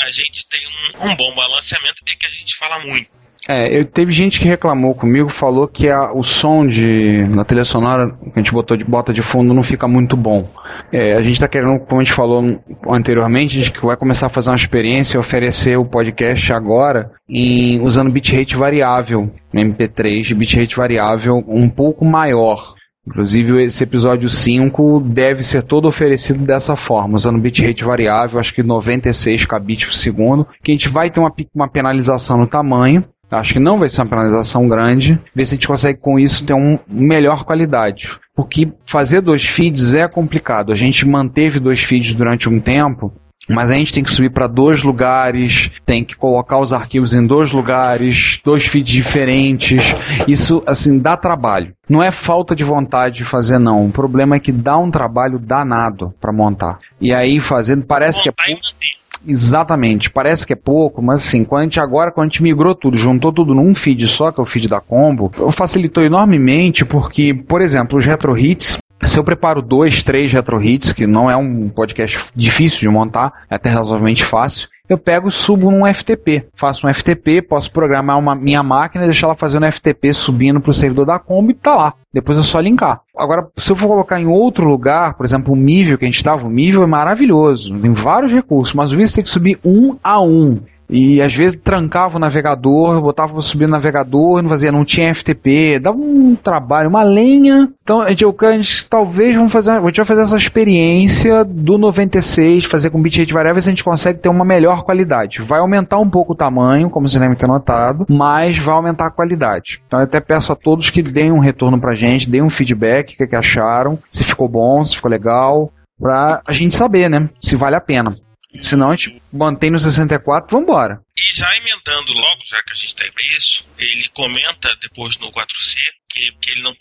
[0.00, 3.08] a gente tem um, um bom balanceamento e que a gente fala muito.
[3.46, 7.64] É, eu, teve gente que reclamou comigo, falou que a- o som de, na trilha
[7.64, 10.48] sonora que a gente botou de, bota de fundo não fica muito bom.
[10.92, 12.42] É, a gente está querendo, como a gente falou
[12.88, 17.80] anteriormente, a gente vai começar a fazer uma experiência e oferecer o podcast agora em,
[17.82, 22.74] usando bitrate variável, MP3 de bitrate variável um pouco maior.
[23.06, 28.62] Inclusive, esse episódio 5 deve ser todo oferecido dessa forma, usando bitrate variável, acho que
[28.62, 33.54] 96 kbits por segundo, que a gente vai ter uma, uma penalização no tamanho, acho
[33.54, 36.54] que não vai ser uma penalização grande, ver se a gente consegue com isso ter
[36.54, 38.10] uma melhor qualidade.
[38.34, 40.72] Porque fazer dois feeds é complicado.
[40.72, 43.12] A gente manteve dois feeds durante um tempo,
[43.48, 47.26] mas a gente tem que subir para dois lugares, tem que colocar os arquivos em
[47.26, 49.82] dois lugares, dois feeds diferentes.
[50.26, 51.72] Isso, assim, dá trabalho.
[51.88, 53.86] Não é falta de vontade de fazer, não.
[53.86, 56.78] O problema é que dá um trabalho danado para montar.
[57.00, 58.66] E aí, fazendo, parece que é Montar e pouco.
[58.66, 58.97] manter.
[59.30, 62.74] Exatamente, parece que é pouco, mas assim, quando a gente agora, quando a gente migrou
[62.74, 67.34] tudo, juntou tudo num feed só, que é o feed da Combo, facilitou enormemente, porque,
[67.34, 71.36] por exemplo, os retro hits, se eu preparo dois, três retro hits, que não é
[71.36, 76.46] um podcast difícil de montar, é até razoavelmente fácil, eu pego e subo num FTP.
[76.54, 80.72] Faço um FTP, posso programar uma minha máquina deixar ela fazendo um FTP subindo pro
[80.72, 81.94] servidor da Combo e tá lá.
[82.12, 83.00] Depois é só linkar.
[83.16, 86.16] Agora, se eu for colocar em outro lugar, por exemplo, o Mivio que a gente
[86.16, 89.96] estava, o Mivio é maravilhoso, tem vários recursos, mas o Vista tem que subir um
[90.02, 90.60] a um.
[90.90, 95.14] E às vezes trancava o navegador, botava pra subir no navegador, não fazia, não tinha
[95.14, 97.68] FTP, dava um trabalho, uma lenha.
[97.82, 101.44] Então, a gente, eu- a gente talvez vamos fazer, a gente vai fazer essa experiência
[101.44, 105.42] do 96, fazer com bitrate variável, se a gente consegue ter uma melhor qualidade.
[105.42, 109.10] Vai aumentar um pouco o tamanho, como vocês devem ter notado, mas vai aumentar a
[109.10, 109.80] qualidade.
[109.86, 113.14] Então eu até peço a todos que deem um retorno pra gente, deem um feedback,
[113.14, 115.70] o que, que acharam, se ficou bom, se ficou legal,
[116.00, 118.16] pra a gente saber, né, se vale a pena.
[118.60, 121.00] Senão a gente mantém no 64, vambora.
[121.16, 125.18] E já emendando logo, já que a gente tá aí pra isso, ele comenta depois
[125.18, 125.76] no 4C
[126.08, 126.74] que, que ele não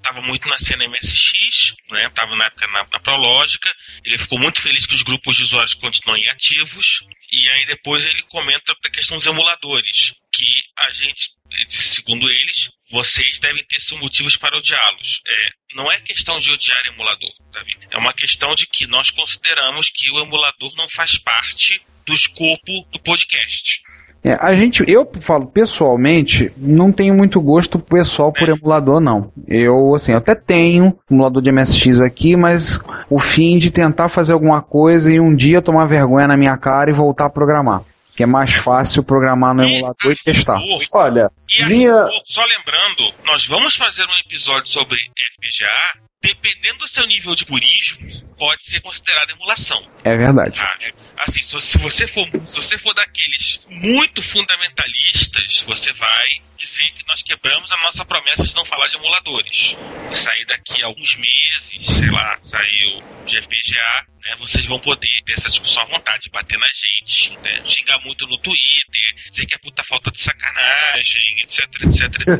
[0.00, 2.08] estava muito na cena MSX, né?
[2.10, 3.72] Tava na época na, na Prológica.
[4.04, 7.04] Ele ficou muito feliz que os grupos de usuários continuem ativos.
[7.32, 11.30] E aí depois ele comenta a questão dos emuladores, que a gente,
[11.68, 15.20] segundo eles, vocês devem ter seus motivos para odiá-los.
[15.28, 17.76] É, não é questão de odiar emulador, Davi.
[17.90, 22.86] É uma questão de que nós consideramos que o emulador não faz parte do escopo
[22.90, 23.82] do podcast.
[24.22, 29.32] É, a gente, eu falo pessoalmente, não tenho muito gosto pessoal por emulador, não.
[29.46, 32.78] Eu, assim, eu até tenho emulador de MSX aqui, mas
[33.08, 36.90] o fim de tentar fazer alguma coisa e um dia tomar vergonha na minha cara
[36.90, 37.82] e voltar a programar.
[38.20, 40.58] Que é mais fácil programar no E emulador e testar.
[40.92, 41.90] Olha, E minha.
[41.94, 46.09] arquivou, só lembrando, nós vamos fazer um episódio sobre FPGA.
[46.22, 49.80] Dependendo do seu nível de purismo, pode ser considerado emulação.
[50.04, 50.58] É verdade.
[50.58, 50.78] Tá?
[51.18, 56.28] Assim, se você for, se você for daqueles muito fundamentalistas, você vai
[56.60, 59.76] dizer que nós quebramos a nossa promessa de não falar de emuladores.
[60.10, 65.08] E sair daqui a alguns meses, sei lá, saiu de FPGA, né, vocês vão poder
[65.24, 69.54] ter essa discussão à vontade, bater na gente, né, xingar muito no Twitter, dizer que
[69.54, 72.38] é puta falta de sacanagem, etc, etc, etc.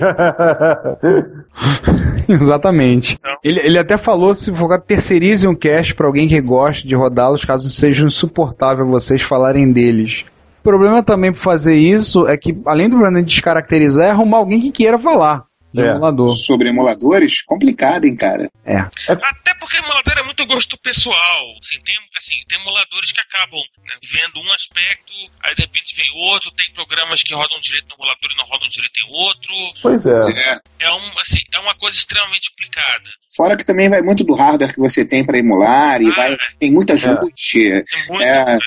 [2.28, 3.18] Exatamente.
[3.22, 3.38] Não.
[3.42, 7.44] Ele, ele até falou se for terceirize um cast para alguém que goste de rodá-los,
[7.44, 10.24] caso seja insuportável vocês falarem deles.
[10.60, 14.38] O problema também por fazer isso é que, além do problema de descaracterizar, é arrumar
[14.38, 15.90] alguém que queira falar de É.
[15.90, 16.36] emulador.
[16.36, 18.50] Sobre emuladores, complicado, hein, cara.
[18.64, 18.76] É.
[19.08, 21.42] Até porque emulador é muito gosto pessoal.
[21.62, 25.12] Assim, tem, assim, tem emuladores que acabam né, vendo um aspecto,
[25.44, 28.68] aí de repente vem outro, tem programas que rodam direito no emulador e não rodam
[28.68, 29.52] direito em outro.
[29.80, 30.12] Pois é.
[30.12, 30.60] É.
[30.80, 33.08] É, um, assim, é uma coisa extremamente complicada.
[33.36, 36.32] Fora que também vai muito do hardware que você tem pra emular e Ah, vai,
[36.32, 36.36] é.
[36.58, 37.70] tem muita ajuste.
[37.70, 38.58] É muito É.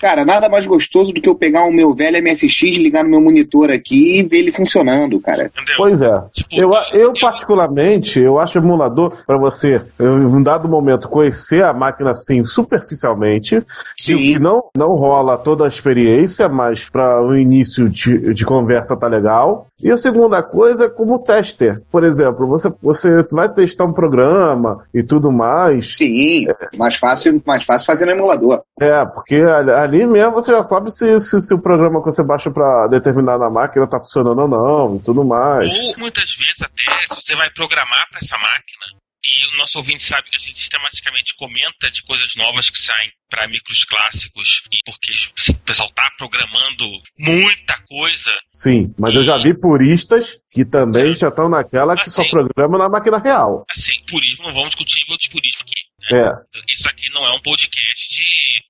[0.00, 3.20] Cara, nada mais gostoso do que eu pegar o meu velho MSX, ligar no meu
[3.20, 5.46] monitor aqui e ver ele funcionando, cara.
[5.46, 5.74] Entendeu?
[5.76, 6.20] Pois é.
[6.32, 11.72] Tipo, Eu, eu particularmente, eu acho emulador para você, em um dado momento, conhecer a
[11.72, 13.62] máquina assim superficialmente,
[13.96, 14.16] Sim.
[14.16, 18.96] e que não, não rola toda a experiência, mas para o início de, de conversa
[18.96, 19.67] tá legal.
[19.82, 21.82] E a segunda coisa é como tester.
[21.90, 25.96] Por exemplo, você, você vai testar um programa e tudo mais.
[25.96, 28.62] Sim, mais fácil, mais fácil fazer no emulador.
[28.80, 32.22] É, porque ali ali mesmo você já sabe se, se, se o programa que você
[32.22, 35.68] baixa para determinada máquina tá funcionando ou não e tudo mais.
[35.68, 38.97] Ou muitas vezes até, se você vai programar para essa máquina,
[39.28, 43.10] e o nosso ouvinte sabe que a gente sistematicamente comenta de coisas novas que saem
[43.30, 46.86] para micros clássicos, e porque assim, o pessoal tá programando
[47.18, 48.32] muita coisa.
[48.52, 52.30] Sim, mas eu já vi puristas que também já estão naquela que só Assim.
[52.30, 53.64] programa na máquina real.
[53.70, 56.14] Assim, purismo, não vamos discutir nível de purismo aqui.
[56.14, 56.20] né?
[56.22, 56.72] É.
[56.72, 58.22] Isso aqui não é um podcast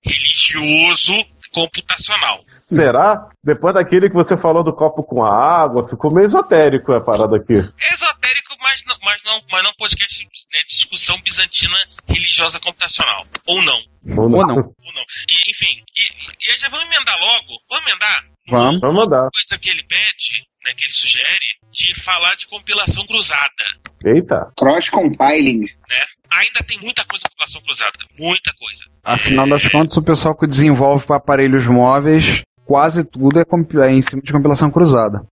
[0.05, 1.15] religioso
[1.53, 2.41] computacional.
[2.67, 3.31] Será?
[3.43, 7.37] Depois daquele que você falou do copo com a água, ficou meio esotérico a parada
[7.37, 7.55] aqui.
[7.55, 13.25] Esotérico, mas não, mas não, mas não podcast né, de discussão bizantina religiosa computacional.
[13.47, 13.81] Ou não.
[14.17, 14.39] Ou não?
[14.39, 14.57] Ou não.
[14.57, 15.05] Ou não.
[15.29, 17.61] E, enfim, e, e aí já vamos emendar logo.
[17.69, 18.25] Vamos emendar?
[18.49, 18.81] Vamos.
[18.81, 19.29] Vamos mandar.
[19.31, 20.33] coisa que ele pede,
[20.65, 23.65] né, que ele sugere, de falar de compilação cruzada.
[24.05, 24.51] Eita.
[24.59, 25.61] Cross-compiling.
[25.61, 26.01] Né?
[26.31, 27.99] Ainda tem muita coisa em compilação cruzada.
[28.19, 28.85] Muita coisa.
[29.05, 33.45] Afinal das contas, o pessoal que desenvolve para aparelhos móveis, quase tudo é,
[33.87, 35.27] é em cima de compilação cruzada.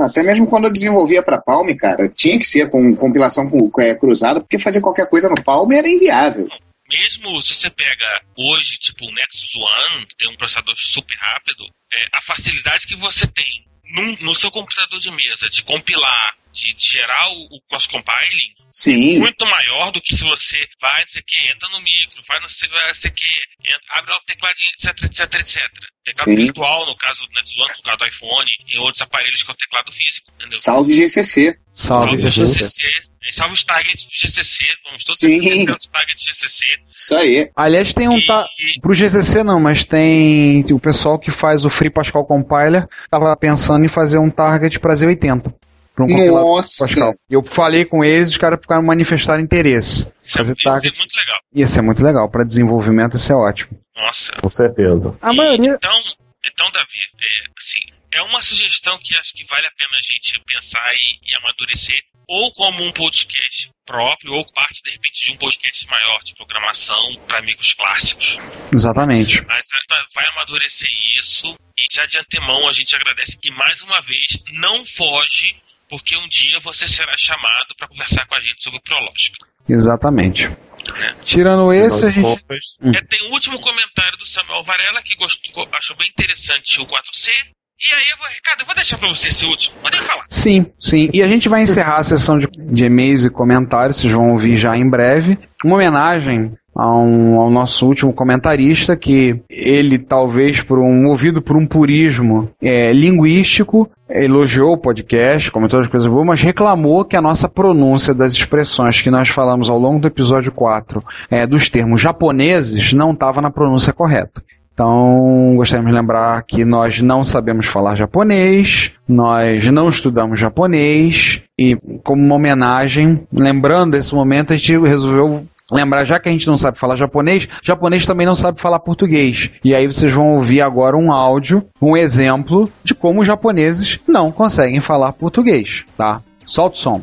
[0.00, 3.94] Até mesmo quando eu desenvolvia pra Palm, cara, tinha que ser com compilação com, é,
[3.94, 6.46] cruzada, porque fazer qualquer coisa no Palm era inviável.
[6.88, 11.64] Mesmo se você pega hoje, tipo o Nexus One, que tem um processador super rápido,
[11.92, 16.74] é, a facilidade que você tem num- no seu computador de mesa de compilar, de,
[16.74, 19.18] de gerar o, o cross-compiling, Sim.
[19.18, 22.40] muito maior do que se você vai, não sei o que, entra no micro, vai
[22.40, 22.72] não sei, o
[23.12, 23.26] que,
[23.64, 25.62] entra- abre lá o tecladinho, etc, etc, etc.
[26.04, 26.36] Teclado Sim.
[26.36, 29.54] virtual, no caso do Nexus One, no caso do iPhone, em outros aparelhos que é
[29.54, 30.58] o teclado físico, entendeu?
[30.58, 31.58] Salve GCC.
[31.72, 32.64] Salve, Salve o GCC.
[32.64, 36.64] GCC, e salve os targets do GCC, vamos todos conhecer os targets do GCC.
[36.94, 37.50] Isso aí.
[37.56, 38.16] Aliás, tem um.
[38.16, 38.46] E- Ta...
[38.80, 43.84] Pro GCC não, mas tem o pessoal que faz o Free Pascal Compiler tava pensando
[43.84, 45.52] em fazer um target para Z80.
[45.96, 46.84] Pra um Nossa.
[46.86, 47.14] Pascal.
[47.30, 50.06] Eu falei com eles, os caras ficaram manifestar interesse.
[50.22, 51.38] Isso, é- Fazer isso é muito legal.
[51.54, 52.30] ia ser muito legal.
[52.30, 53.78] Para desenvolvimento, isso é ótimo.
[53.96, 54.30] Nossa.
[54.42, 55.16] Com certeza.
[55.22, 55.72] A maioria.
[55.74, 56.02] Então,
[56.44, 57.78] então Davi, é, assim,
[58.12, 61.98] é uma sugestão que acho que vale a pena a gente pensar e, e amadurecer,
[62.28, 67.14] ou como um podcast próprio, ou parte, de repente, de um podcast maior de programação
[67.26, 68.38] para amigos clássicos.
[68.72, 69.42] Exatamente.
[69.46, 69.66] Mas
[70.14, 70.88] vai amadurecer
[71.18, 75.56] isso, e já de antemão a gente agradece, e mais uma vez, não foge,
[75.88, 79.46] porque um dia você será chamado para conversar com a gente sobre o Prológico.
[79.68, 80.48] Exatamente.
[80.48, 81.16] Né?
[81.22, 82.40] Tirando esse, a gente.
[82.80, 82.92] Hum.
[82.94, 87.30] É, tem o último comentário do Samuel Varela, que gostou, achou bem interessante o 4C.
[87.78, 89.78] E aí, eu vou, Ricardo, eu vou deixar pra você esse último.
[89.80, 90.24] Podem falar.
[90.30, 91.10] Sim, sim.
[91.12, 94.56] E a gente vai encerrar a sessão de, de e-mails e comentários, vocês vão ouvir
[94.56, 95.38] já em breve.
[95.62, 102.50] Uma homenagem ao, nosso último comentarista, que ele, talvez por um movido por um purismo
[102.62, 108.14] é, linguístico, elogiou o podcast, comentou as coisas boas, mas reclamou que a nossa pronúncia
[108.14, 113.12] das expressões que nós falamos ao longo do episódio 4 é, dos termos japoneses não
[113.12, 114.42] estava na pronúncia correta.
[114.76, 121.74] Então, gostaríamos de lembrar que nós não sabemos falar japonês, nós não estudamos japonês, e
[122.04, 126.56] como uma homenagem, lembrando esse momento, a gente resolveu lembrar, já que a gente não
[126.56, 129.50] sabe falar japonês, japonês também não sabe falar português.
[129.64, 134.30] E aí vocês vão ouvir agora um áudio, um exemplo de como os japoneses não
[134.30, 136.20] conseguem falar português, tá?
[136.46, 137.02] Solta o som.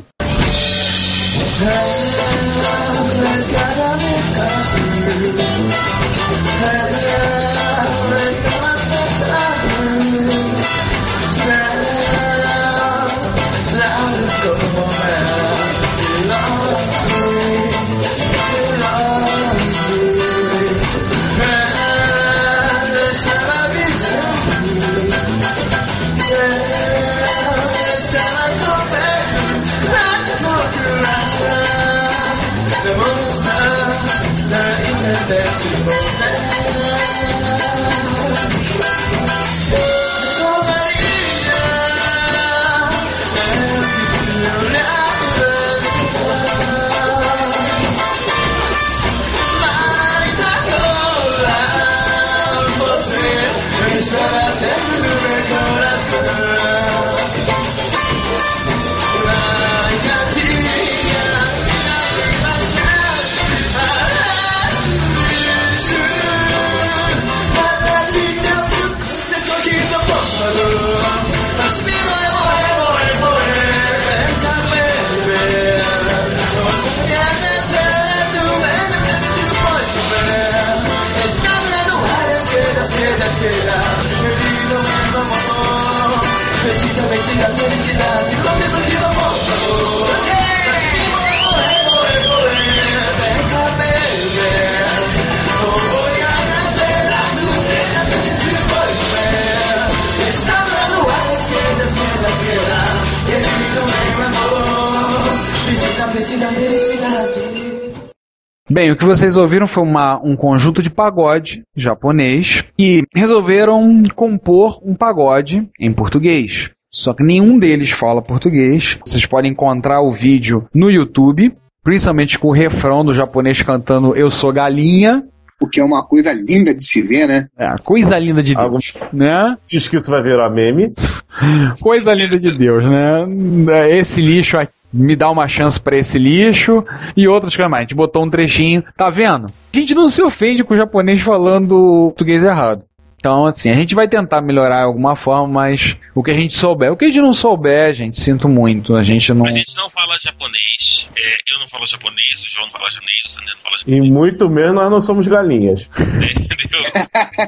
[109.18, 115.91] Vocês ouviram foi uma, um conjunto de pagode japonês e resolveram compor um pagode em
[115.93, 116.70] português.
[116.91, 118.97] Só que nenhum deles fala português.
[119.05, 121.53] Vocês podem encontrar o vídeo no YouTube,
[121.84, 125.24] principalmente com o refrão do japonês cantando Eu sou galinha.
[125.61, 127.47] O que é uma coisa linda de se ver, né?
[127.57, 129.55] É, coisa linda de Deus, Algum- né?
[129.66, 130.91] Diz que isso vai virar meme.
[131.82, 133.89] Coisa linda de Deus, né?
[133.89, 136.83] Esse lixo aqui, me dá uma chance pra esse lixo
[137.17, 137.81] e outras coisas mais.
[137.81, 139.47] A gente botou um trechinho, tá vendo?
[139.73, 142.83] A gente não se ofende com o japonês falando português errado.
[143.24, 146.57] Então, assim, a gente vai tentar melhorar de alguma forma, mas o que a gente
[146.59, 148.97] souber, o que a gente não souber, gente, sinto muito.
[148.97, 149.45] A gente não.
[149.45, 153.21] A gente não fala japonês, é, eu não falo japonês, o João não fala japonês,
[153.26, 155.89] o Sander não fala E japonês, muito menos nós não somos galinhas.
[155.97, 156.84] entendeu?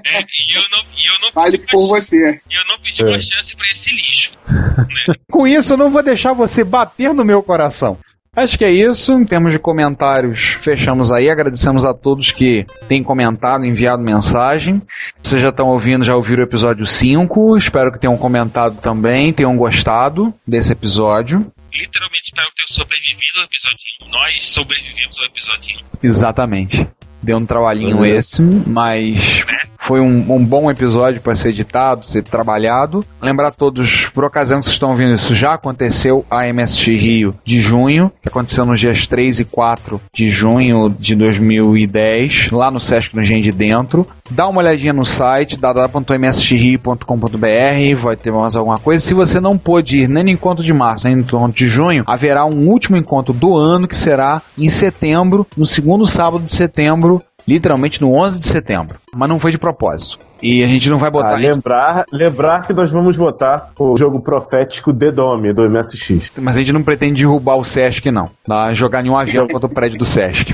[0.05, 2.39] É, e eu não, e eu não Fale pedi, por uma, você.
[2.49, 3.05] e eu não pedi É.
[3.07, 4.31] uma chance pra esse lixo.
[4.47, 5.15] Né?
[5.29, 7.97] Com isso, eu não vou deixar você bater no meu coração.
[8.35, 9.13] Acho que é isso.
[9.13, 11.29] Em termos de comentários, fechamos aí.
[11.29, 14.81] Agradecemos a todos que têm comentado, enviado mensagem.
[15.23, 17.57] Vocês já estão ouvindo, já ouviram o episódio 5.
[17.57, 21.49] Espero que tenham comentado também, tenham gostado desse episódio.
[21.73, 24.09] Literalmente espero ter sobrevivido ao episódio 1.
[24.09, 26.07] Nós sobrevivemos ao episódio 1.
[26.07, 26.87] Exatamente.
[27.25, 28.05] Deu um trabalhinho Uhum.
[28.05, 29.43] esse, mas
[29.79, 33.03] foi um, um bom episódio para ser editado, ser trabalhado.
[33.21, 37.35] Lembrar a todos, por ocasião que vocês estão ouvindo isso, já aconteceu a MSX Rio
[37.43, 42.79] de junho, que aconteceu nos dias 3 e 4 de junho de 2010, lá no
[42.79, 44.07] Sesc no Engenho de Dentro.
[44.29, 49.05] Dá uma olhadinha no site, www.msxrio.com.br, vai ter mais alguma coisa.
[49.05, 52.03] Se você não pôde ir nem no encontro de março, nem no encontro de junho,
[52.07, 57.14] haverá um último encontro do ano que será em setembro, no segundo sábado de setembro,
[57.47, 58.97] literalmente no 11 de setembro.
[59.15, 60.17] Mas não foi de propósito.
[60.43, 61.35] E a gente não vai botar.
[61.35, 66.31] Ah, lembrar, lembrar que nós vamos botar o jogo profético The Dome do MSX.
[66.37, 68.29] Mas a gente não pretende derrubar o Sesc, não.
[68.73, 70.53] Jogar nenhum avião contra o prédio do Sesc.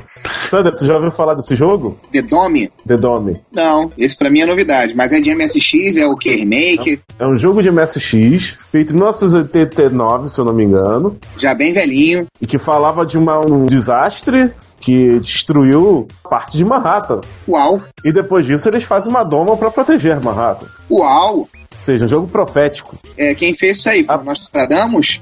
[0.50, 1.98] Sandra, tu já ouviu falar desse jogo?
[2.12, 2.72] The Dome?
[2.88, 3.42] The Dome.
[3.52, 4.94] Não, esse pra mim é novidade.
[4.96, 6.30] Mas é de MSX, é o que?
[6.36, 7.02] Remake?
[7.18, 11.74] É um jogo de MSX, feito em 1989, se eu não me engano, Já bem
[11.74, 12.28] velhinho.
[12.40, 14.52] e que falava de uma- um desastre
[14.82, 17.22] que destruiu parte de Manhattan.
[17.48, 17.82] Uau!
[18.04, 20.66] E depois disso eles fazem uma doma pra proteger Manhattan.
[20.90, 21.38] Uau!
[21.38, 22.96] Ou seja, um jogo profético.
[23.18, 24.04] É, quem fez isso aí?
[24.04, 24.20] Foi Ah.
[24.20, 25.22] o Nostradamus?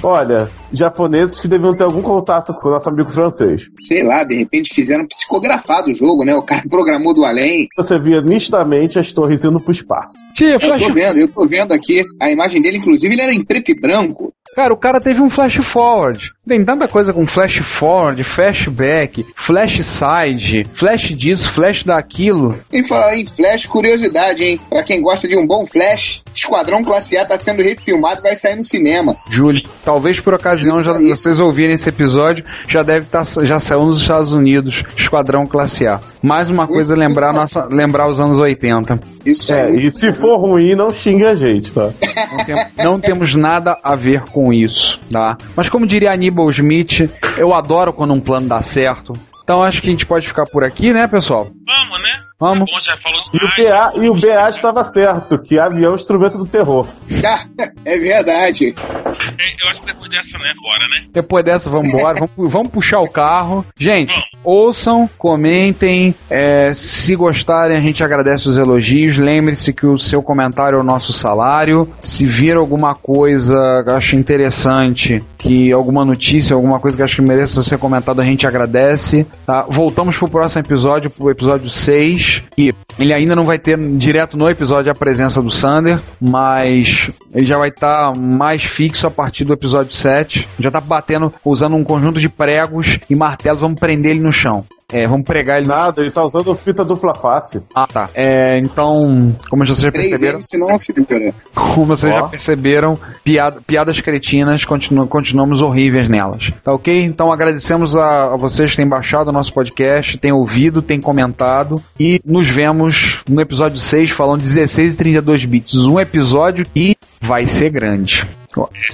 [0.00, 3.62] Olha, japoneses que deviam ter algum contato com o nosso amigo francês.
[3.80, 6.36] Sei lá, de repente fizeram psicografado o jogo, né?
[6.36, 7.66] O cara programou do além.
[7.76, 10.16] Você via nitidamente as torres indo pro espaço.
[10.34, 12.04] Tia, Eu flash tô vendo, eu tô vendo aqui.
[12.22, 14.32] A imagem dele, inclusive, ele era em preto e branco.
[14.54, 16.30] Cara, o cara teve um flash forward.
[16.46, 22.58] Tem tanta coisa com flash forward, flashback, flash side, flash disso, flash daquilo.
[22.72, 24.60] Em falar em Flash, curiosidade, hein?
[24.68, 28.34] Pra quem gosta de um bom Flash, Esquadrão Classe A tá sendo refilmado e vai
[28.36, 29.14] sair no cinema.
[29.30, 34.00] Júlio, talvez por ocasião já, vocês ouvirem esse episódio, já deve estar já saiu nos
[34.00, 36.00] Estados Unidos, Esquadrão Classe A.
[36.22, 38.98] Mais uma coisa lembrar nossa, lembrar os anos 80.
[39.24, 39.86] Isso É, aí.
[39.86, 41.90] e se for ruim, não xinga a gente, tá?
[42.32, 45.36] Não, tem- não temos nada a ver com isso, tá?
[45.56, 49.12] Mas como diria Aníbal Smith, eu adoro quando um plano dá certo.
[49.42, 51.44] Então acho que a gente pode ficar por aqui, né, pessoal?
[51.66, 52.20] Vamos, né?
[52.38, 52.70] Vamos.
[52.70, 55.92] Tá bom, já falou E o já e o BA estava certo, que avião é
[55.92, 56.86] um instrumento do terror.
[57.84, 58.74] é verdade.
[58.76, 60.52] É, Eu acho que depois dessa, né?
[60.62, 61.06] Bora, né?
[61.12, 62.18] Depois dessa, vamos embora.
[62.36, 63.64] vamos, vamos puxar o carro.
[63.76, 64.28] Gente, Vamos.
[64.48, 66.14] Ouçam, comentem.
[66.30, 69.18] é, se gostarem, a gente agradece os elogios.
[69.18, 71.88] Lembre-se que o seu comentário é o nosso salário.
[72.00, 77.28] Se vir alguma coisa que acho interessante, que alguma notícia, alguma coisa que acho que
[77.28, 79.26] mereça ser comentado, a gente agradece.
[79.44, 79.66] Tá?
[79.68, 82.42] Voltamos pro próximo episódio, pro episódio 6.
[82.56, 87.44] E ele ainda não vai ter direto no episódio a presença do Sander, mas ele
[87.44, 90.48] já vai estar mais fixo a partir do episódio 7.
[90.58, 94.64] Já tá batendo, usando um conjunto de pregos e martelos, vamos prender ele no chão.
[94.90, 97.60] É, vamos pregar ele Nada, ele tá usando fita dupla face.
[97.74, 98.08] Ah, tá.
[98.14, 101.34] É, então, como vocês já 3 perceberam, segura.
[101.54, 106.50] como vocês já perceberam, piada- piadas cretinas, continu- continuamos horríveis nelas.
[106.64, 107.04] Tá ok?
[107.04, 111.82] Então agradecemos a, a vocês que têm baixado o nosso podcast, têm ouvido, têm comentado
[112.00, 115.74] e nos vemos no episódio 6 falando 16 e 32 bits.
[115.86, 118.26] Um episódio que vai ser grande.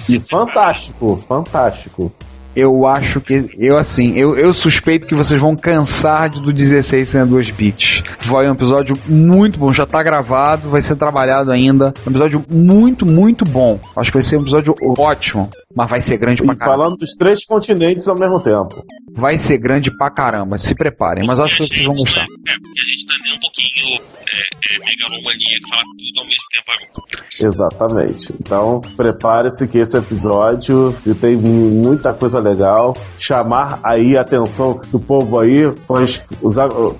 [0.08, 2.12] E fantástico, fantástico.
[2.56, 3.50] Eu acho que.
[3.58, 8.02] Eu assim, eu, eu suspeito que vocês vão cansar de do 16 sem 2 bits.
[8.22, 11.92] Vai um episódio muito bom, já tá gravado, vai ser trabalhado ainda.
[12.06, 13.78] Um episódio muito, muito bom.
[13.96, 16.82] Acho que vai ser um episódio ótimo, mas vai ser grande pra E caramba.
[16.82, 18.84] falando dos três continentes ao mesmo tempo.
[19.16, 20.58] Vai ser grande pra caramba.
[20.58, 22.22] Se preparem, mas acho que vocês vão gostar.
[22.22, 22.24] É,
[22.62, 27.24] porque a gente nem um pouquinho é, é, megalomaníaco, falar tudo ao mesmo tempo agora.
[27.40, 28.32] Exatamente.
[28.40, 32.96] Então, prepare-se que esse episódio tem muita coisa legal.
[33.18, 36.54] Chamar aí a atenção do povo aí, fãs, os,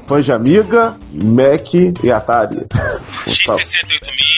[0.07, 2.57] fãs de Amiga, Mac e Atari.
[3.27, 4.34] X68000 e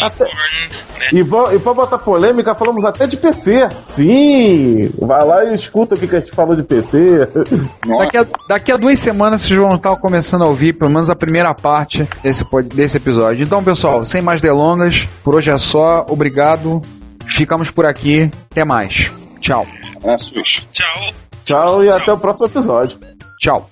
[0.00, 0.68] Até- né?
[1.12, 3.68] E, vão, e pra botar polêmica, falamos até de PC.
[3.82, 4.90] Sim!
[5.00, 7.28] Vai lá e escuta o que, que a gente falou de PC.
[7.98, 11.16] Daqui a, daqui a duas semanas vocês vão estar começando a ouvir pelo menos a
[11.16, 12.44] primeira parte desse,
[12.74, 13.44] desse episódio.
[13.44, 16.04] Então, pessoal, sem mais delongas, por hoje é só.
[16.08, 16.80] Obrigado.
[17.26, 18.30] Ficamos por aqui.
[18.50, 19.10] Até mais.
[19.40, 19.66] Tchau.
[19.96, 20.66] abraços.
[20.70, 21.12] Tchau.
[21.44, 22.98] Tchau e até o próximo episódio.
[23.40, 23.70] Tchau.